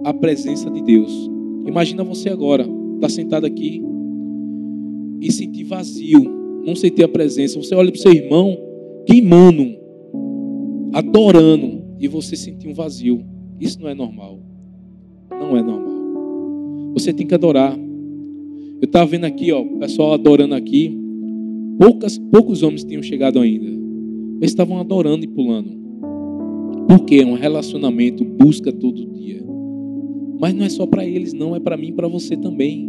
[0.04, 1.30] a presença de Deus.
[1.66, 3.82] Imagina você agora, estar sentado aqui
[5.22, 6.24] e sentir vazio,
[6.66, 7.62] não sentir a presença.
[7.62, 8.58] Você olha para o seu irmão
[9.06, 9.78] queimando,
[10.92, 13.24] adorando, e você sentir um vazio.
[13.62, 14.40] Isso não é normal.
[15.32, 16.94] Não é normal.
[16.94, 17.87] Você tem que adorar.
[18.80, 20.96] Eu estava vendo aqui, ó, o pessoal adorando aqui.
[21.80, 23.66] Poucas, poucos homens tinham chegado ainda.
[23.66, 25.72] Eles estavam adorando e pulando.
[26.88, 29.44] Porque é um relacionamento, busca todo dia.
[30.40, 32.88] Mas não é só para eles, não, é para mim e para você também.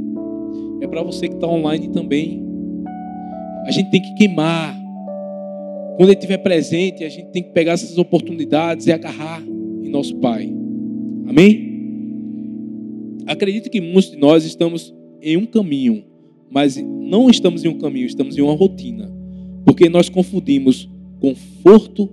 [0.83, 2.43] É para você que está online também.
[3.65, 4.77] A gente tem que queimar.
[5.97, 10.15] Quando ele estiver presente, a gente tem que pegar essas oportunidades e agarrar em nosso
[10.17, 10.53] Pai.
[11.27, 11.67] Amém?
[13.27, 16.05] Acredito que muitos de nós estamos em um caminho,
[16.51, 19.13] mas não estamos em um caminho, estamos em uma rotina.
[19.65, 20.89] Porque nós confundimos
[21.21, 22.09] conforto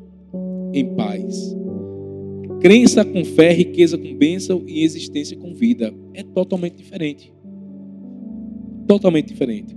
[0.73, 1.55] em paz.
[2.59, 5.93] Crença com fé, riqueza com bênção e existência com vida.
[6.13, 7.31] É totalmente diferente.
[8.87, 9.75] Totalmente diferente.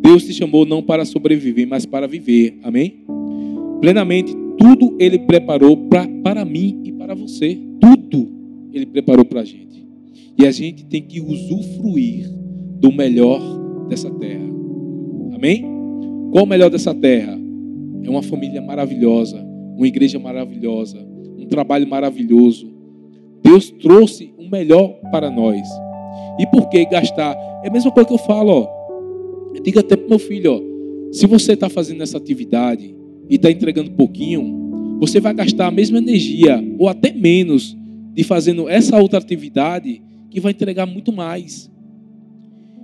[0.00, 2.58] Deus te chamou não para sobreviver, mas para viver.
[2.62, 3.04] Amém?
[3.80, 7.58] Plenamente, tudo Ele preparou pra, para mim e para você.
[7.80, 8.28] Tudo
[8.72, 9.86] Ele preparou para a gente.
[10.38, 12.37] E a gente tem que usufruir
[12.78, 13.40] do melhor
[13.88, 14.46] dessa terra.
[15.34, 15.64] Amém?
[16.30, 17.38] Qual o melhor dessa terra?
[18.02, 19.44] É uma família maravilhosa,
[19.76, 20.98] uma igreja maravilhosa,
[21.38, 22.72] um trabalho maravilhoso.
[23.42, 25.68] Deus trouxe o melhor para nós.
[26.38, 27.36] E por que gastar?
[27.64, 29.54] É a mesma coisa que eu falo, ó.
[29.54, 31.12] Eu digo até para meu filho, ó.
[31.12, 32.94] Se você está fazendo essa atividade
[33.28, 37.76] e está entregando pouquinho, você vai gastar a mesma energia, ou até menos,
[38.12, 41.70] de fazendo essa outra atividade que vai entregar muito mais.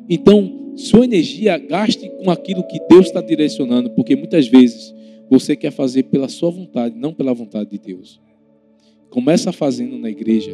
[0.08, 4.94] Então, sua energia gaste com aquilo que Deus está direcionando, porque muitas vezes
[5.30, 8.20] você quer fazer pela sua vontade, não pela vontade de Deus.
[9.10, 10.52] Começa fazendo na igreja,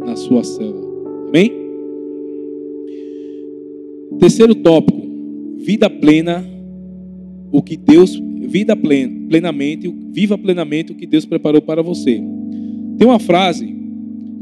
[0.00, 1.28] na sua célula.
[1.28, 1.52] Amém?
[4.18, 5.00] Terceiro tópico:
[5.58, 6.44] vida plena,
[7.50, 12.20] o que Deus, vida plena, plenamente, viva plenamente o que Deus preparou para você.
[12.98, 13.74] Tem uma frase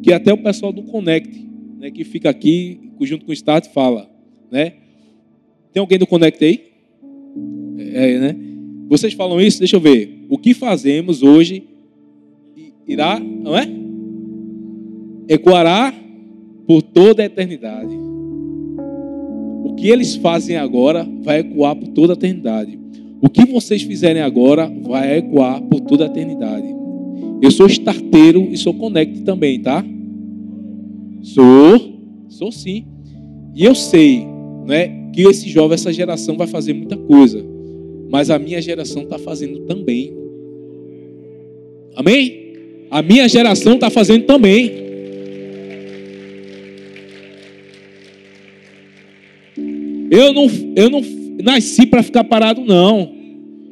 [0.03, 1.47] que até o pessoal do Connect,
[1.79, 4.10] né, que fica aqui junto com o Start fala,
[4.51, 4.73] né?
[5.73, 6.71] Tem alguém do Connect aí?
[7.79, 8.37] É, né?
[8.89, 9.59] Vocês falam isso?
[9.59, 10.27] Deixa eu ver.
[10.29, 11.65] O que fazemos hoje
[12.87, 13.69] irá, não é?
[15.29, 15.95] Ecoará
[16.67, 17.95] por toda a eternidade.
[19.65, 22.79] O que eles fazem agora vai ecoar por toda a eternidade.
[23.23, 26.67] O que vocês fizerem agora vai ecoar por toda a eternidade.
[27.41, 29.85] Eu sou starteiro e sou connect também, tá?
[31.23, 31.93] Sou,
[32.29, 32.85] sou sim.
[33.55, 34.27] E eu sei,
[34.71, 37.51] não é, que esse jovem, essa geração vai fazer muita coisa
[38.11, 40.13] mas a minha geração está fazendo também.
[41.95, 42.55] Amém?
[42.91, 44.73] A minha geração está fazendo também.
[50.11, 51.01] Eu não, eu não
[51.41, 53.15] nasci para ficar parado, não.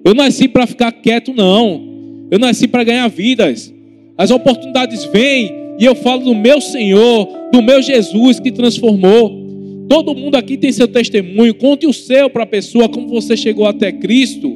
[0.04, 2.28] Eu nasci para ficar quieto, não.
[2.30, 3.74] Eu nasci para ganhar vidas.
[4.16, 9.47] As oportunidades vêm e eu falo do meu Senhor, do meu Jesus que transformou.
[9.88, 11.55] Todo mundo aqui tem seu testemunho.
[11.55, 14.53] Conte o seu para a pessoa, como você chegou até Cristo,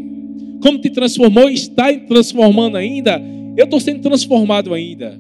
[0.61, 3.21] como te transformou e está transformando ainda.
[3.57, 5.18] Eu estou sendo transformado ainda.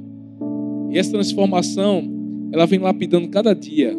[0.90, 2.04] E essa transformação,
[2.52, 3.96] ela vem lapidando cada dia.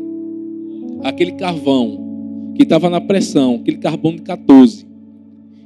[1.02, 4.86] Aquele carvão que estava na pressão, aquele carbono de 14,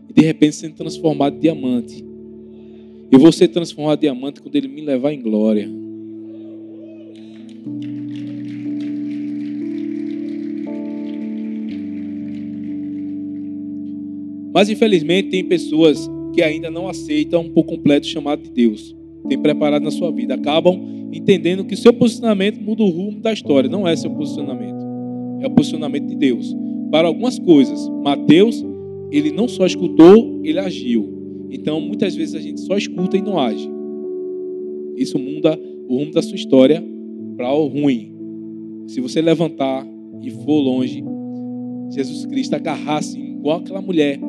[0.09, 2.05] e de repente sendo transformado em diamante.
[3.11, 5.69] E você transformado em diamante quando ele me levar em glória.
[14.57, 18.95] Mas infelizmente tem pessoas que ainda não aceitam por completo o chamado de Deus.
[19.29, 20.81] Tem preparado na sua vida, acabam
[21.13, 23.69] entendendo que seu posicionamento muda o rumo da história.
[23.69, 24.83] Não é seu posicionamento,
[25.41, 26.57] é o posicionamento de Deus.
[26.89, 28.65] Para algumas coisas, Mateus,
[29.11, 31.07] ele não só escutou, ele agiu.
[31.51, 33.69] Então, muitas vezes a gente só escuta e não age.
[34.97, 35.55] Isso muda
[35.87, 36.83] o rumo da sua história
[37.35, 38.11] para o ruim.
[38.87, 39.85] Se você levantar
[40.19, 41.03] e for longe,
[41.91, 44.19] Jesus Cristo agarrasse igual aquela mulher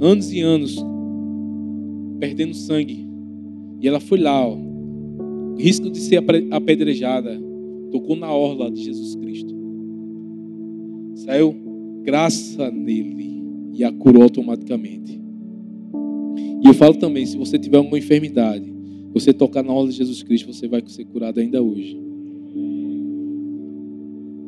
[0.00, 0.76] anos e anos
[2.18, 3.06] perdendo sangue.
[3.80, 4.56] E ela foi lá, ó,
[5.58, 7.40] risco de ser apedrejada,
[7.90, 9.54] tocou na orla de Jesus Cristo.
[11.14, 11.54] Saiu
[12.02, 13.42] graça nele
[13.74, 15.20] e a curou automaticamente.
[16.62, 18.70] E eu falo também, se você tiver alguma enfermidade,
[19.12, 21.98] você tocar na orla de Jesus Cristo, você vai ser curado ainda hoje.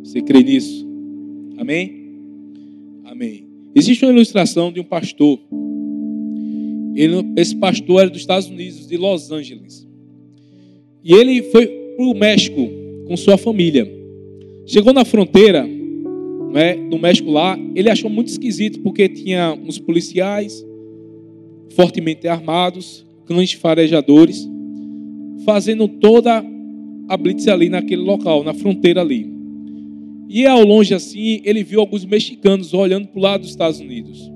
[0.02, 0.86] Você crê nisso?
[1.56, 2.02] Amém?
[3.04, 3.51] Amém.
[3.74, 5.38] Existe uma ilustração de um pastor.
[6.94, 9.86] Ele, esse pastor era dos Estados Unidos, de Los Angeles.
[11.02, 12.68] E ele foi para o México
[13.06, 13.90] com sua família.
[14.66, 15.66] Chegou na fronteira
[16.52, 20.64] né, do México lá, ele achou muito esquisito porque tinha uns policiais
[21.70, 24.46] fortemente armados, cães farejadores,
[25.46, 26.44] fazendo toda
[27.08, 29.31] a blitz ali naquele local, na fronteira ali.
[30.34, 34.32] E ao longe assim, ele viu alguns mexicanos olhando para o lado dos Estados Unidos.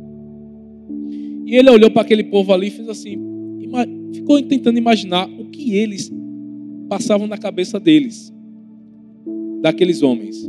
[1.46, 3.16] E ele olhou para aquele povo ali e fez assim:
[4.12, 6.12] ficou tentando imaginar o que eles
[6.86, 8.30] passavam na cabeça deles,
[9.62, 10.46] daqueles homens.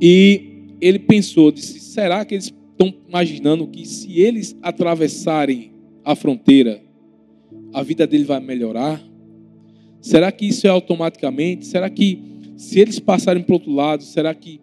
[0.00, 5.72] E ele pensou, disse: será que eles estão imaginando que se eles atravessarem
[6.04, 6.80] a fronteira,
[7.72, 9.02] a vida dele vai melhorar?
[10.00, 11.66] Será que isso é automaticamente?
[11.66, 12.33] Será que
[12.64, 14.60] se eles passarem para o outro lado, será que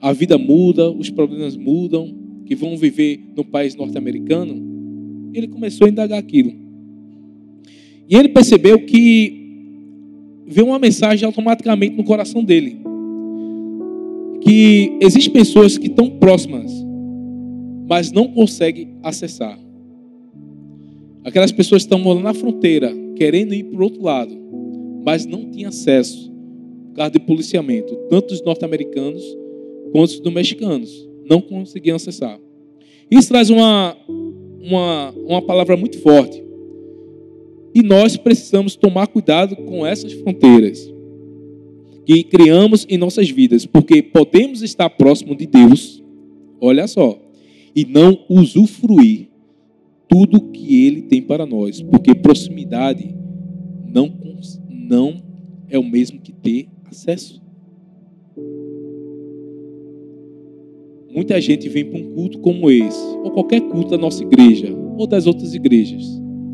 [0.00, 2.12] a vida muda, os problemas mudam,
[2.44, 5.30] que vão viver no país norte-americano?
[5.32, 6.52] Ele começou a indagar aquilo.
[8.08, 12.80] E ele percebeu que veio uma mensagem automaticamente no coração dele.
[14.42, 16.70] Que existem pessoas que estão próximas,
[17.88, 19.58] mas não conseguem acessar.
[21.24, 24.36] Aquelas pessoas estão morando na fronteira, querendo ir para o outro lado,
[25.06, 26.33] mas não têm acesso
[26.94, 29.22] causa de policiamento, tanto dos norte-americanos
[29.92, 31.08] quanto dos mexicanos.
[31.28, 32.38] Não conseguiam acessar.
[33.10, 33.96] Isso traz uma,
[34.60, 36.42] uma, uma palavra muito forte.
[37.74, 40.92] E nós precisamos tomar cuidado com essas fronteiras
[42.06, 46.02] que criamos em nossas vidas, porque podemos estar próximo de Deus,
[46.60, 47.18] olha só,
[47.74, 49.28] e não usufruir
[50.08, 53.16] tudo que Ele tem para nós, porque proximidade
[53.86, 54.12] não,
[54.68, 55.22] não
[55.68, 57.42] é o mesmo que ter acesso.
[61.14, 65.06] Muita gente vem para um culto como esse, ou qualquer culto da nossa igreja, ou
[65.06, 66.04] das outras igrejas,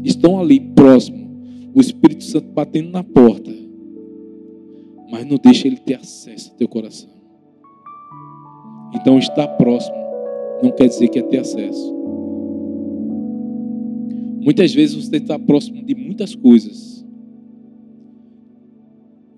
[0.04, 1.30] estão ali próximo,
[1.74, 3.50] o Espírito Santo batendo na porta,
[5.10, 7.08] mas não deixa ele ter acesso ao teu coração.
[8.94, 9.96] Então, estar próximo
[10.62, 11.94] não quer dizer que é ter acesso.
[14.42, 16.99] Muitas vezes você está próximo de muitas coisas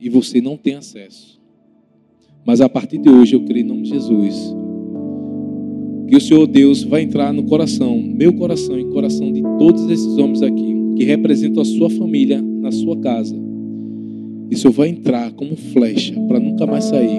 [0.03, 1.41] e você não tem acesso.
[2.45, 4.53] Mas a partir de hoje eu creio em nome de Jesus
[6.09, 10.19] que o Senhor Deus vai entrar no coração, meu coração e coração de todos esses
[10.19, 13.35] homens aqui, que representam a sua família na sua casa.
[14.51, 17.19] E o Senhor vai entrar como flecha para nunca mais sair.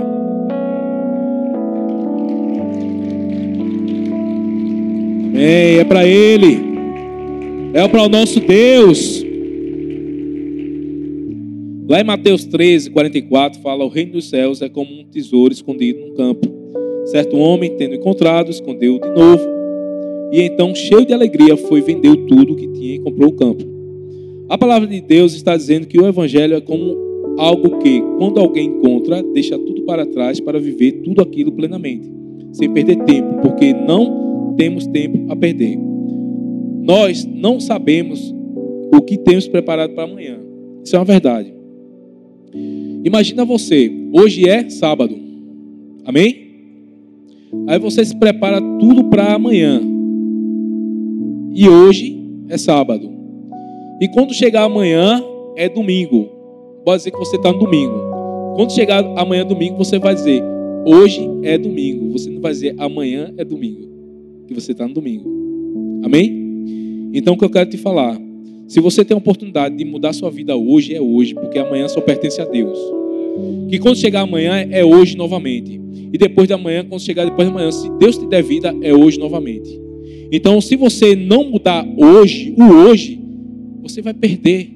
[5.26, 5.80] Amém.
[5.80, 6.60] É para Ele.
[7.74, 9.26] É para o nosso Deus.
[11.88, 16.00] Lá em Mateus 13, 44, fala: O reino dos céus é como um tesouro escondido
[16.00, 16.64] num campo
[17.06, 19.44] Certo homem, tendo encontrado, escondeu de novo.
[20.32, 23.64] E então, cheio de alegria, foi vendeu tudo o que tinha e comprou o campo.
[24.50, 28.68] A palavra de Deus está dizendo que o evangelho é como algo que, quando alguém
[28.68, 32.10] encontra, deixa tudo para trás para viver tudo aquilo plenamente,
[32.52, 35.78] sem perder tempo, porque não temos tempo a perder.
[36.82, 38.34] Nós não sabemos
[38.94, 40.40] o que temos preparado para amanhã.
[40.84, 41.54] Isso é uma verdade.
[43.04, 45.16] Imagina você, hoje é sábado.
[46.06, 46.44] Amém?
[47.68, 49.82] Aí você se prepara tudo para amanhã.
[51.54, 52.18] E hoje
[52.50, 53.12] é sábado.
[54.02, 55.22] E quando chegar amanhã
[55.56, 56.30] é domingo.
[56.84, 57.94] Pode dizer que você está no domingo.
[58.56, 60.42] Quando chegar amanhã domingo, você vai dizer
[60.86, 62.12] hoje é domingo.
[62.12, 63.88] Você não vai dizer amanhã é domingo.
[64.48, 65.30] Que você está no domingo.
[66.04, 67.12] Amém?
[67.14, 68.20] Então o que eu quero te falar.
[68.74, 72.02] Se você tem a oportunidade de mudar sua vida hoje, é hoje, porque amanhã só
[72.02, 72.76] pertence a Deus.
[73.70, 75.80] Que quando chegar amanhã é hoje novamente.
[76.12, 78.92] E depois da manhã, quando chegar depois da manhã, se Deus te der vida, é
[78.92, 79.80] hoje novamente.
[80.32, 83.20] Então, se você não mudar hoje, o hoje,
[83.84, 84.72] você vai perder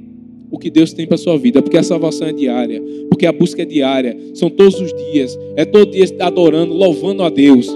[0.51, 2.79] o que Deus tem para sua vida, porque a salvação é diária,
[3.09, 7.31] porque a busca é diária, são todos os dias, é todo dia adorando, louvando a
[7.31, 7.67] Deus.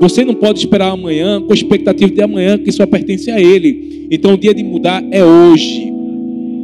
[0.00, 3.97] Você não pode esperar amanhã com expectativa de amanhã, que só pertence a Ele.
[4.10, 5.92] Então o dia de mudar é hoje.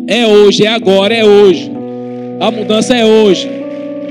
[0.07, 1.70] É hoje, é agora, é hoje.
[2.40, 3.49] A mudança é hoje.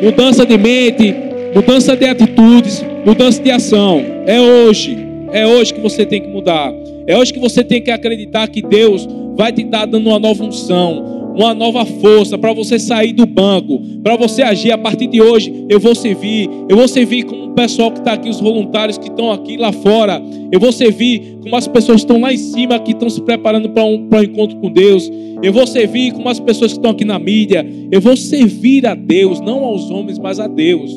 [0.01, 1.13] Mudança de mente,
[1.55, 4.03] mudança de atitudes, mudança de ação.
[4.25, 4.97] É hoje.
[5.31, 6.73] É hoje que você tem que mudar.
[7.07, 10.43] É hoje que você tem que acreditar que Deus vai te estar dando uma nova
[10.43, 14.71] unção, uma nova força para você sair do banco, para você agir.
[14.71, 16.49] A partir de hoje, eu vou servir.
[16.69, 19.71] Eu vou servir como o pessoal que está aqui, os voluntários que estão aqui lá
[19.71, 20.21] fora.
[20.51, 23.69] Eu vou servir como as pessoas que estão lá em cima, que estão se preparando
[23.69, 25.11] para um, um encontro com Deus.
[25.41, 27.65] Eu vou servir como as pessoas que estão aqui na mídia.
[27.91, 30.91] Eu vou servir a Deus, não aos homens, mas a Deus.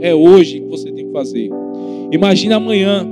[0.00, 1.48] É hoje que você tem que fazer.
[2.12, 3.06] Imagina amanhã,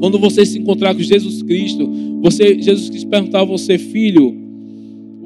[0.00, 1.90] quando você se encontrar com Jesus Cristo,
[2.22, 4.47] você, Jesus Cristo perguntar a você, filho,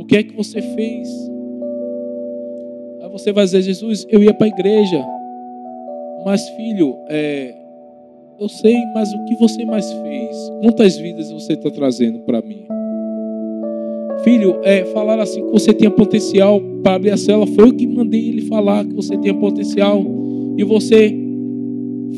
[0.02, 1.08] o que é que você fez?
[3.00, 5.04] Aí você vai dizer, Jesus, eu ia para a igreja.
[6.24, 7.54] Mas, filho, é,
[8.40, 10.36] eu sei, mas o que você mais fez?
[10.60, 12.66] Quantas vidas você está trazendo para mim?
[14.24, 17.86] Filho, é, falar assim que você tinha potencial para abrir a cela, foi eu que
[17.86, 20.04] mandei ele falar que você tinha potencial
[20.56, 21.16] e você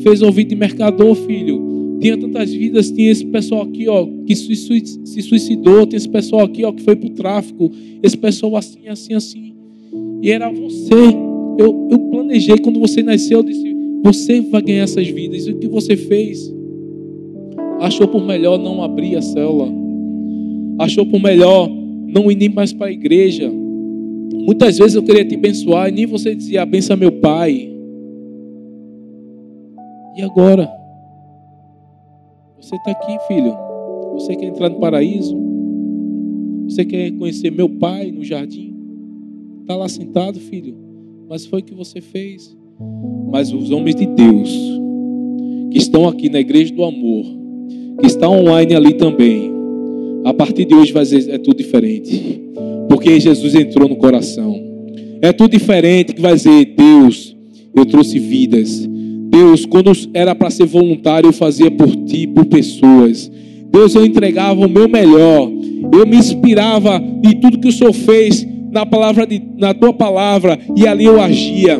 [0.01, 1.74] fez ouvido de mercador, filho.
[1.99, 6.63] Tinha tantas vidas, tinha esse pessoal aqui, ó, que se suicidou, tem esse pessoal aqui,
[6.63, 7.71] ó, que foi pro tráfico,
[8.03, 9.53] esse pessoal assim, assim, assim.
[10.21, 10.93] E era você.
[11.57, 15.47] Eu, eu planejei quando você nasceu, eu disse, você vai ganhar essas vidas.
[15.47, 16.53] E o que você fez?
[17.79, 19.67] Achou por melhor não abrir a célula.
[20.79, 23.51] Achou por melhor não ir nem mais para a igreja.
[24.33, 27.69] Muitas vezes eu queria te abençoar e nem você dizia, abençoa meu pai.
[30.17, 30.69] E agora?
[32.65, 33.55] Você está aqui, filho.
[34.13, 35.37] Você quer entrar no paraíso?
[36.67, 38.73] Você quer conhecer meu pai no jardim?
[39.61, 40.75] Está lá sentado, filho.
[41.29, 42.57] Mas foi o que você fez.
[43.31, 44.49] Mas os homens de Deus,
[45.71, 47.23] que estão aqui na igreja do amor,
[47.99, 49.51] que está online ali também,
[50.25, 52.41] a partir de hoje vai ser é tudo diferente.
[52.89, 54.59] Porque Jesus entrou no coração.
[55.21, 57.37] É tudo diferente que vai dizer, Deus,
[57.75, 58.89] eu trouxe vidas.
[59.35, 63.29] Deus, quando era para ser voluntário, eu fazia por ti, por pessoas.
[63.69, 65.51] Deus, eu entregava o meu melhor.
[65.91, 70.57] Eu me inspirava em tudo que o Senhor fez na palavra de, na tua palavra
[70.73, 71.77] e ali eu agia.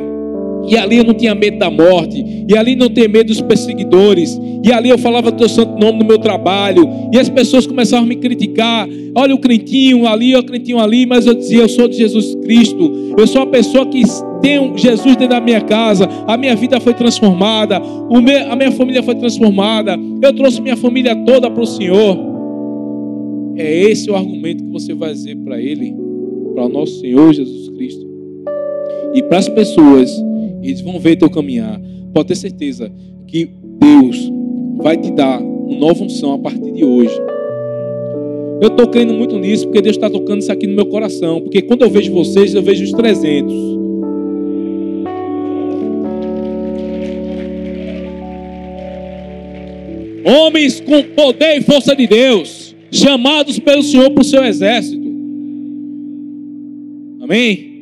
[0.68, 2.46] E ali eu não tinha medo da morte.
[2.48, 4.40] E ali não tinha medo dos perseguidores.
[4.64, 6.88] E ali eu falava teu santo nome no meu trabalho.
[7.14, 8.88] E as pessoas começavam a me criticar.
[9.16, 11.06] Olha o crentinho ali, o crentinho ali.
[11.06, 13.14] Mas eu dizia, eu sou de Jesus Cristo.
[13.18, 14.02] Eu sou a pessoa que
[14.42, 16.08] tem Jesus dentro da minha casa.
[16.28, 17.80] A minha vida foi transformada.
[17.80, 19.98] Meu, a minha família foi transformada.
[20.22, 22.36] Eu trouxe minha família toda para o Senhor.
[23.58, 25.96] É esse o argumento que você vai dizer para Ele,
[26.54, 28.06] para o nosso Senhor Jesus Cristo.
[29.14, 30.12] E para as pessoas
[30.62, 31.80] eles vão ver teu caminhar.
[32.14, 32.92] Pode ter certeza
[33.28, 33.50] que
[33.80, 34.32] Deus
[34.78, 37.16] vai te dar uma nova unção a partir de hoje.
[38.62, 41.42] Eu estou crendo muito nisso porque Deus está tocando isso aqui no meu coração.
[41.42, 43.54] Porque quando eu vejo vocês, eu vejo os 300.
[50.26, 55.06] Homens com poder e força de Deus, chamados pelo Senhor para o seu exército.
[57.22, 57.74] Amém?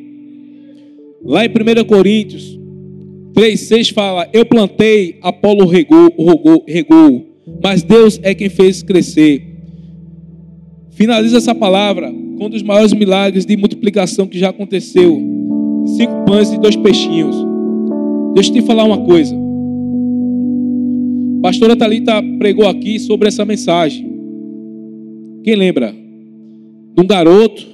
[1.24, 2.58] Lá em 1 Coríntios
[3.34, 7.26] 3,6 fala: Eu plantei, Apolo regou, regou, regou,
[7.62, 9.42] mas Deus é quem fez crescer.
[10.92, 15.20] Finaliza essa palavra com um dos maiores milagres de multiplicação que já aconteceu:
[15.96, 17.36] cinco pães e dois peixinhos.
[18.34, 19.34] Deixa eu te falar uma coisa.
[21.38, 24.14] A pastora Thalita pregou aqui sobre essa mensagem.
[25.42, 25.92] Quem lembra?
[26.94, 27.66] De um garoto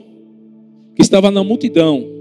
[0.97, 2.20] que estava na multidão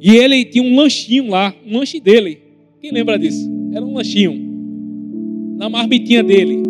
[0.00, 2.38] e ele tinha um lanchinho lá, um lanche dele.
[2.80, 3.46] Quem lembra disso?
[3.70, 4.32] Era um lanchinho.
[5.58, 6.62] Na marmitinha dele.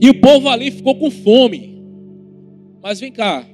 [0.00, 1.82] E o povo ali ficou com fome.
[2.82, 3.46] Mas vem cá.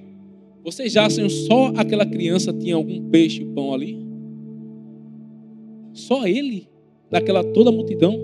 [0.63, 3.99] Vocês já acham só aquela criança tinha algum peixe e pão ali?
[5.93, 6.69] Só ele?
[7.11, 8.17] Daquela toda multidão?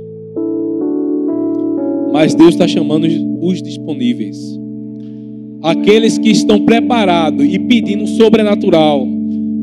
[2.12, 3.08] Mas Deus está chamando
[3.40, 4.38] os disponíveis.
[5.62, 9.15] Aqueles que estão preparados e pedindo sobrenatural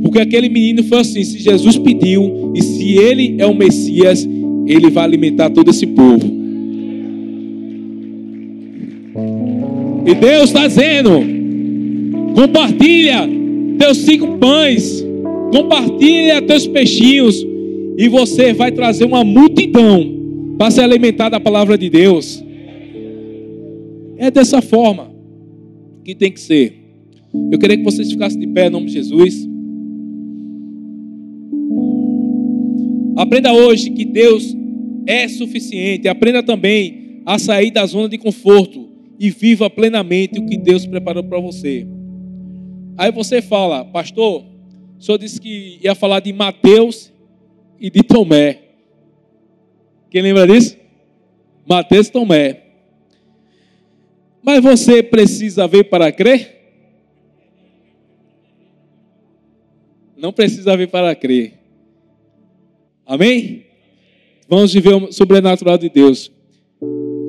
[0.04, 4.28] porque aquele menino foi assim: se Jesus pediu, e se ele é o Messias,
[4.68, 6.30] ele vai alimentar todo esse povo.
[10.06, 11.10] E Deus está dizendo:
[12.36, 13.28] compartilha
[13.80, 15.04] teus cinco pães,
[15.54, 17.42] compartilha teus peixinhos,
[17.98, 20.12] e você vai trazer uma multidão
[20.58, 22.44] para se alimentar da palavra de Deus.
[24.18, 25.10] É dessa forma
[26.04, 26.74] que tem que ser.
[27.50, 29.53] Eu queria que vocês ficassem de pé em nome de Jesus.
[33.16, 34.56] Aprenda hoje que Deus
[35.06, 36.08] é suficiente.
[36.08, 38.90] Aprenda também a sair da zona de conforto
[39.20, 41.86] e viva plenamente o que Deus preparou para você.
[42.98, 44.44] Aí você fala, pastor,
[44.98, 47.12] o senhor disse que ia falar de Mateus
[47.80, 48.60] e de Tomé.
[50.10, 50.78] Quem lembra disso?
[51.68, 52.62] Mateus e Tomé.
[54.42, 56.62] Mas você precisa ver para crer?
[60.18, 61.63] Não precisa ver para crer.
[63.14, 63.62] Amém?
[64.50, 66.32] Vamos viver o sobrenatural de Deus.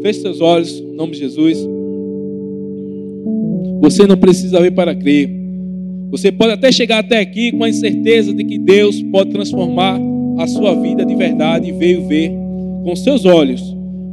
[0.01, 1.59] Feche seus olhos, em nome de Jesus.
[3.83, 5.29] Você não precisa ver para crer.
[6.11, 10.01] Você pode até chegar até aqui com a incerteza de que Deus pode transformar
[10.39, 12.33] a sua vida de verdade e veio ver
[12.83, 13.61] com seus olhos.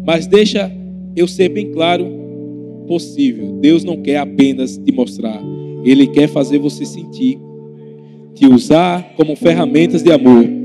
[0.06, 0.70] Mas deixa
[1.16, 2.06] eu ser bem claro
[2.86, 3.60] possível.
[3.62, 5.42] Deus não quer apenas te mostrar.
[5.86, 7.40] Ele quer fazer você sentir,
[8.36, 10.60] te usar como ferramentas de amor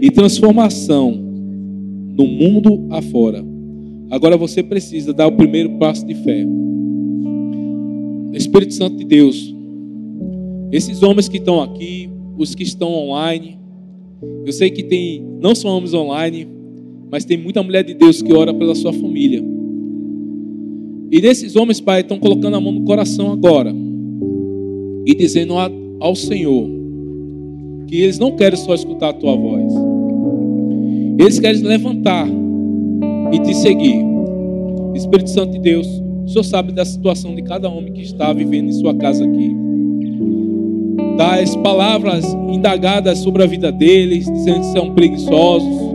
[0.00, 3.44] e transformação no mundo afora.
[4.10, 6.46] Agora você precisa dar o primeiro passo de fé.
[8.32, 9.54] Espírito Santo de Deus,
[10.72, 13.58] esses homens que estão aqui, os que estão online,
[14.46, 16.48] eu sei que tem, não são homens online,
[17.10, 19.42] Mas tem muita mulher de Deus que ora pela sua família.
[21.10, 23.74] E nesses homens, Pai, estão colocando a mão no coração agora
[25.04, 25.54] e dizendo
[25.98, 26.68] ao Senhor
[27.88, 29.72] que eles não querem só escutar a tua voz,
[31.24, 32.26] eles querem levantar
[33.32, 34.04] e te seguir.
[34.94, 35.86] Espírito Santo de Deus,
[36.24, 39.54] o Senhor sabe da situação de cada homem que está vivendo em sua casa aqui.
[41.16, 45.90] Das palavras indagadas sobre a vida deles, dizendo que são preguiçosos.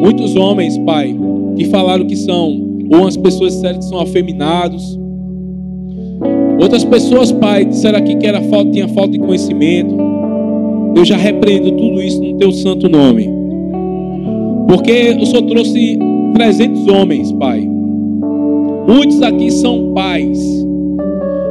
[0.00, 1.14] Muitos homens, Pai,
[1.56, 4.98] que falaram que são ou as pessoas disseram que são afeminados.
[6.60, 9.94] Outras pessoas, Pai, disseram aqui que era falta, tinha falta de conhecimento.
[10.96, 13.37] Eu já repreendo tudo isso no teu santo nome.
[14.68, 15.98] Porque o Senhor trouxe
[16.34, 17.66] 300 homens, Pai.
[18.86, 20.38] Muitos aqui são pais,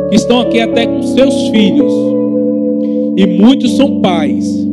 [0.10, 1.92] que estão aqui até com seus filhos.
[3.18, 4.68] E muitos são pais,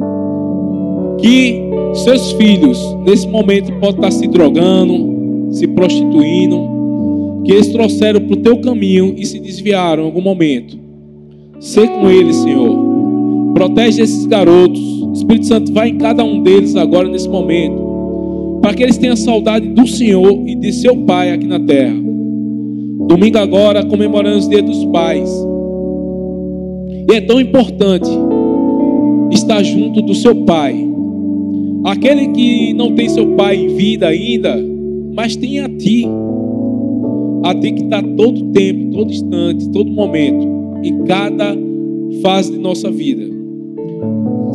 [1.18, 1.62] que
[1.94, 8.42] seus filhos, nesse momento, podem estar se drogando, se prostituindo, que eles trouxeram para o
[8.42, 10.78] teu caminho e se desviaram em algum momento.
[11.60, 13.52] Ser com eles, Senhor.
[13.54, 14.82] Protege esses garotos.
[15.14, 17.83] Espírito Santo, vai em cada um deles agora nesse momento.
[18.64, 21.94] Para que eles tenham saudade do Senhor e de seu Pai aqui na terra.
[23.06, 25.28] Domingo agora, comemorando os dias dos pais.
[27.06, 28.08] E é tão importante
[29.30, 30.74] estar junto do seu Pai.
[31.84, 34.58] Aquele que não tem seu pai em vida ainda,
[35.12, 36.06] mas tem a ti.
[37.44, 40.48] A ti que está todo tempo, todo instante, todo momento,
[40.82, 41.54] em cada
[42.22, 43.43] fase de nossa vida.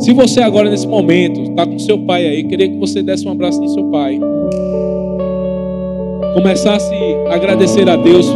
[0.00, 3.32] Se você agora nesse momento está com seu pai aí, queria que você desse um
[3.32, 4.18] abraço no seu pai.
[6.32, 6.94] Começasse
[7.28, 8.26] a agradecer a Deus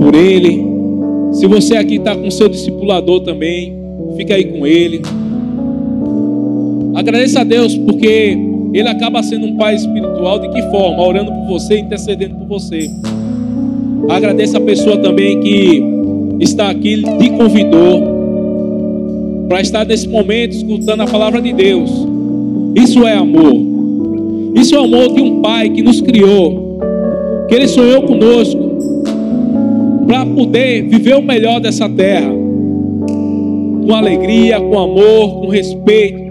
[0.00, 0.60] por ele.
[1.30, 3.78] Se você aqui está com seu discipulador também,
[4.16, 5.02] fica aí com ele.
[6.96, 8.36] Agradeça a Deus porque
[8.72, 11.00] ele acaba sendo um pai espiritual de que forma?
[11.00, 12.90] Orando por você, intercedendo por você.
[14.08, 15.80] Agradeça a pessoa também que
[16.40, 18.13] está aqui, te convidou
[19.48, 21.90] para estar nesse momento escutando a palavra de Deus.
[22.74, 23.54] Isso é amor.
[24.54, 26.78] Isso é o amor de um pai que nos criou,
[27.48, 28.62] que ele sonhou conosco
[30.06, 32.30] para poder viver o melhor dessa terra,
[33.86, 36.24] com alegria, com amor, com respeito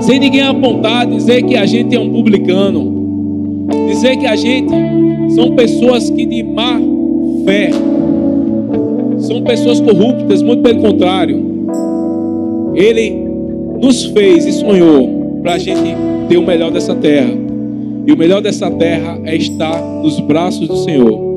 [0.00, 4.72] sem ninguém apontar, dizer que a gente é um publicano, dizer que a gente
[5.34, 6.80] são pessoas que de má
[7.44, 7.70] fé,
[9.18, 11.49] são pessoas corruptas, muito pelo contrário.
[12.74, 13.10] Ele
[13.80, 15.94] nos fez e sonhou para a gente
[16.28, 17.30] ter o melhor dessa terra.
[18.06, 21.30] E o melhor dessa terra é estar nos braços do Senhor.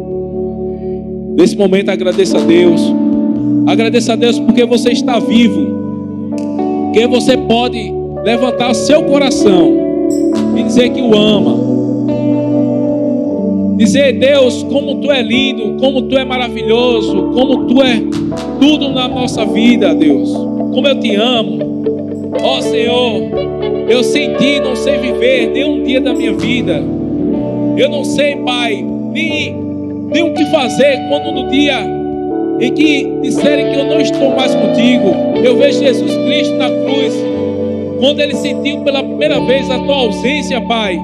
[1.35, 2.81] Nesse momento agradeça a Deus.
[3.67, 5.65] Agradeça a Deus porque você está vivo.
[6.85, 7.91] Porque você pode
[8.23, 9.73] levantar seu coração
[10.55, 11.73] e dizer que o ama.
[13.77, 18.01] Dizer, Deus, como tu é lindo, como tu é maravilhoso, como tu é
[18.59, 20.52] tudo na nossa vida, Deus.
[20.73, 21.83] Como eu te amo.
[22.41, 23.21] Ó oh, Senhor,
[23.87, 26.83] eu sem ti não sei viver nem um dia da minha vida.
[27.77, 29.55] Eu não sei, Pai, nem,
[30.11, 31.79] nem o que fazer quando no dia
[32.59, 35.09] em que disserem que eu não estou mais contigo,
[35.43, 37.13] eu vejo Jesus Cristo na cruz
[37.99, 40.99] quando ele sentiu pela primeira vez a tua ausência, Pai.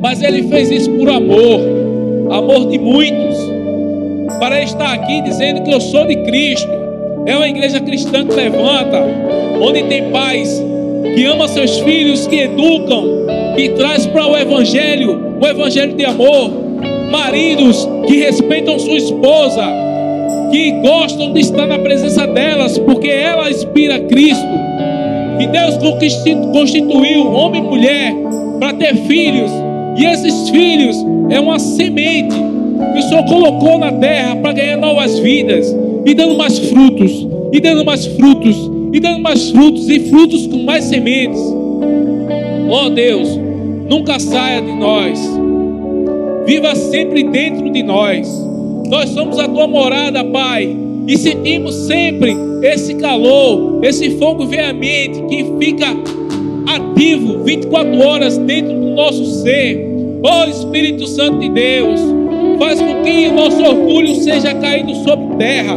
[0.00, 1.60] Mas ele fez isso por amor,
[2.30, 3.36] amor de muitos,
[4.38, 6.85] para estar aqui dizendo que eu sou de Cristo.
[7.26, 9.02] É uma igreja cristã que levanta,
[9.60, 10.62] onde tem pais
[11.14, 13.04] que ama seus filhos, que educam,
[13.56, 16.50] que traz para o evangelho, o evangelho de amor,
[17.10, 19.64] maridos que respeitam sua esposa,
[20.52, 24.46] que gostam de estar na presença delas, porque ela inspira Cristo.
[25.40, 25.76] E Deus
[26.52, 28.14] constituiu homem e mulher
[28.60, 29.50] para ter filhos.
[29.98, 30.96] E esses filhos
[31.30, 35.85] é uma semente que o Senhor colocou na terra para ganhar novas vidas.
[36.06, 37.26] E dando mais frutos.
[37.52, 38.56] E dando mais frutos.
[38.92, 39.88] E dando mais frutos.
[39.88, 41.40] E frutos com mais sementes.
[42.70, 43.28] Oh Deus,
[43.90, 45.20] nunca saia de nós.
[46.46, 48.26] Viva sempre dentro de nós.
[48.88, 55.44] Nós somos a tua morada, Pai e sentimos sempre esse calor, esse fogo veemente que
[55.58, 55.86] fica
[56.66, 59.86] ativo 24 horas dentro do nosso ser.
[60.22, 62.00] Oh Espírito Santo de Deus,
[62.58, 65.76] faz com que o nosso orgulho seja caído sobre terra,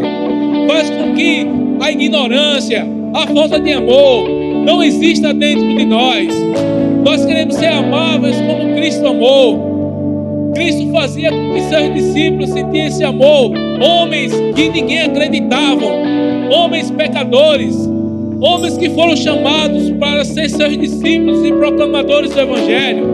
[0.67, 1.45] faz com que
[1.79, 4.29] a ignorância, a falta de amor
[4.65, 6.27] não exista dentro de nós.
[7.03, 10.51] Nós queremos ser amáveis como Cristo amou.
[10.53, 13.51] Cristo fazia com que seus discípulos sentissem esse amor.
[13.81, 15.91] Homens que ninguém acreditavam,
[16.51, 17.89] homens pecadores,
[18.41, 23.05] Homens que foram chamados para ser seus discípulos e proclamadores do Evangelho.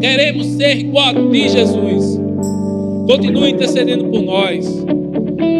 [0.00, 2.25] Queremos ser igual a ti, Jesus.
[3.06, 4.84] Continua intercedendo por nós.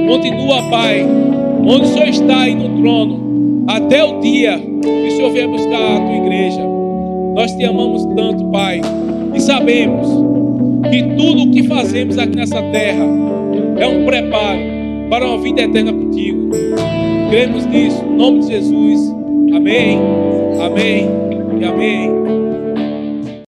[0.09, 1.07] Continua, Pai,
[1.65, 5.97] onde o Senhor está aí no trono, até o dia que o Senhor vier buscar
[5.97, 6.61] a tua igreja.
[7.35, 8.81] Nós te amamos tanto, Pai,
[9.35, 10.09] e sabemos
[10.91, 13.05] que tudo o que fazemos aqui nessa terra
[13.79, 14.61] é um preparo
[15.11, 16.51] para uma vida eterna contigo.
[17.31, 19.15] Cremos nisso, em nome de Jesus.
[19.55, 19.99] Amém,
[20.61, 21.09] amém
[21.61, 22.46] e amém.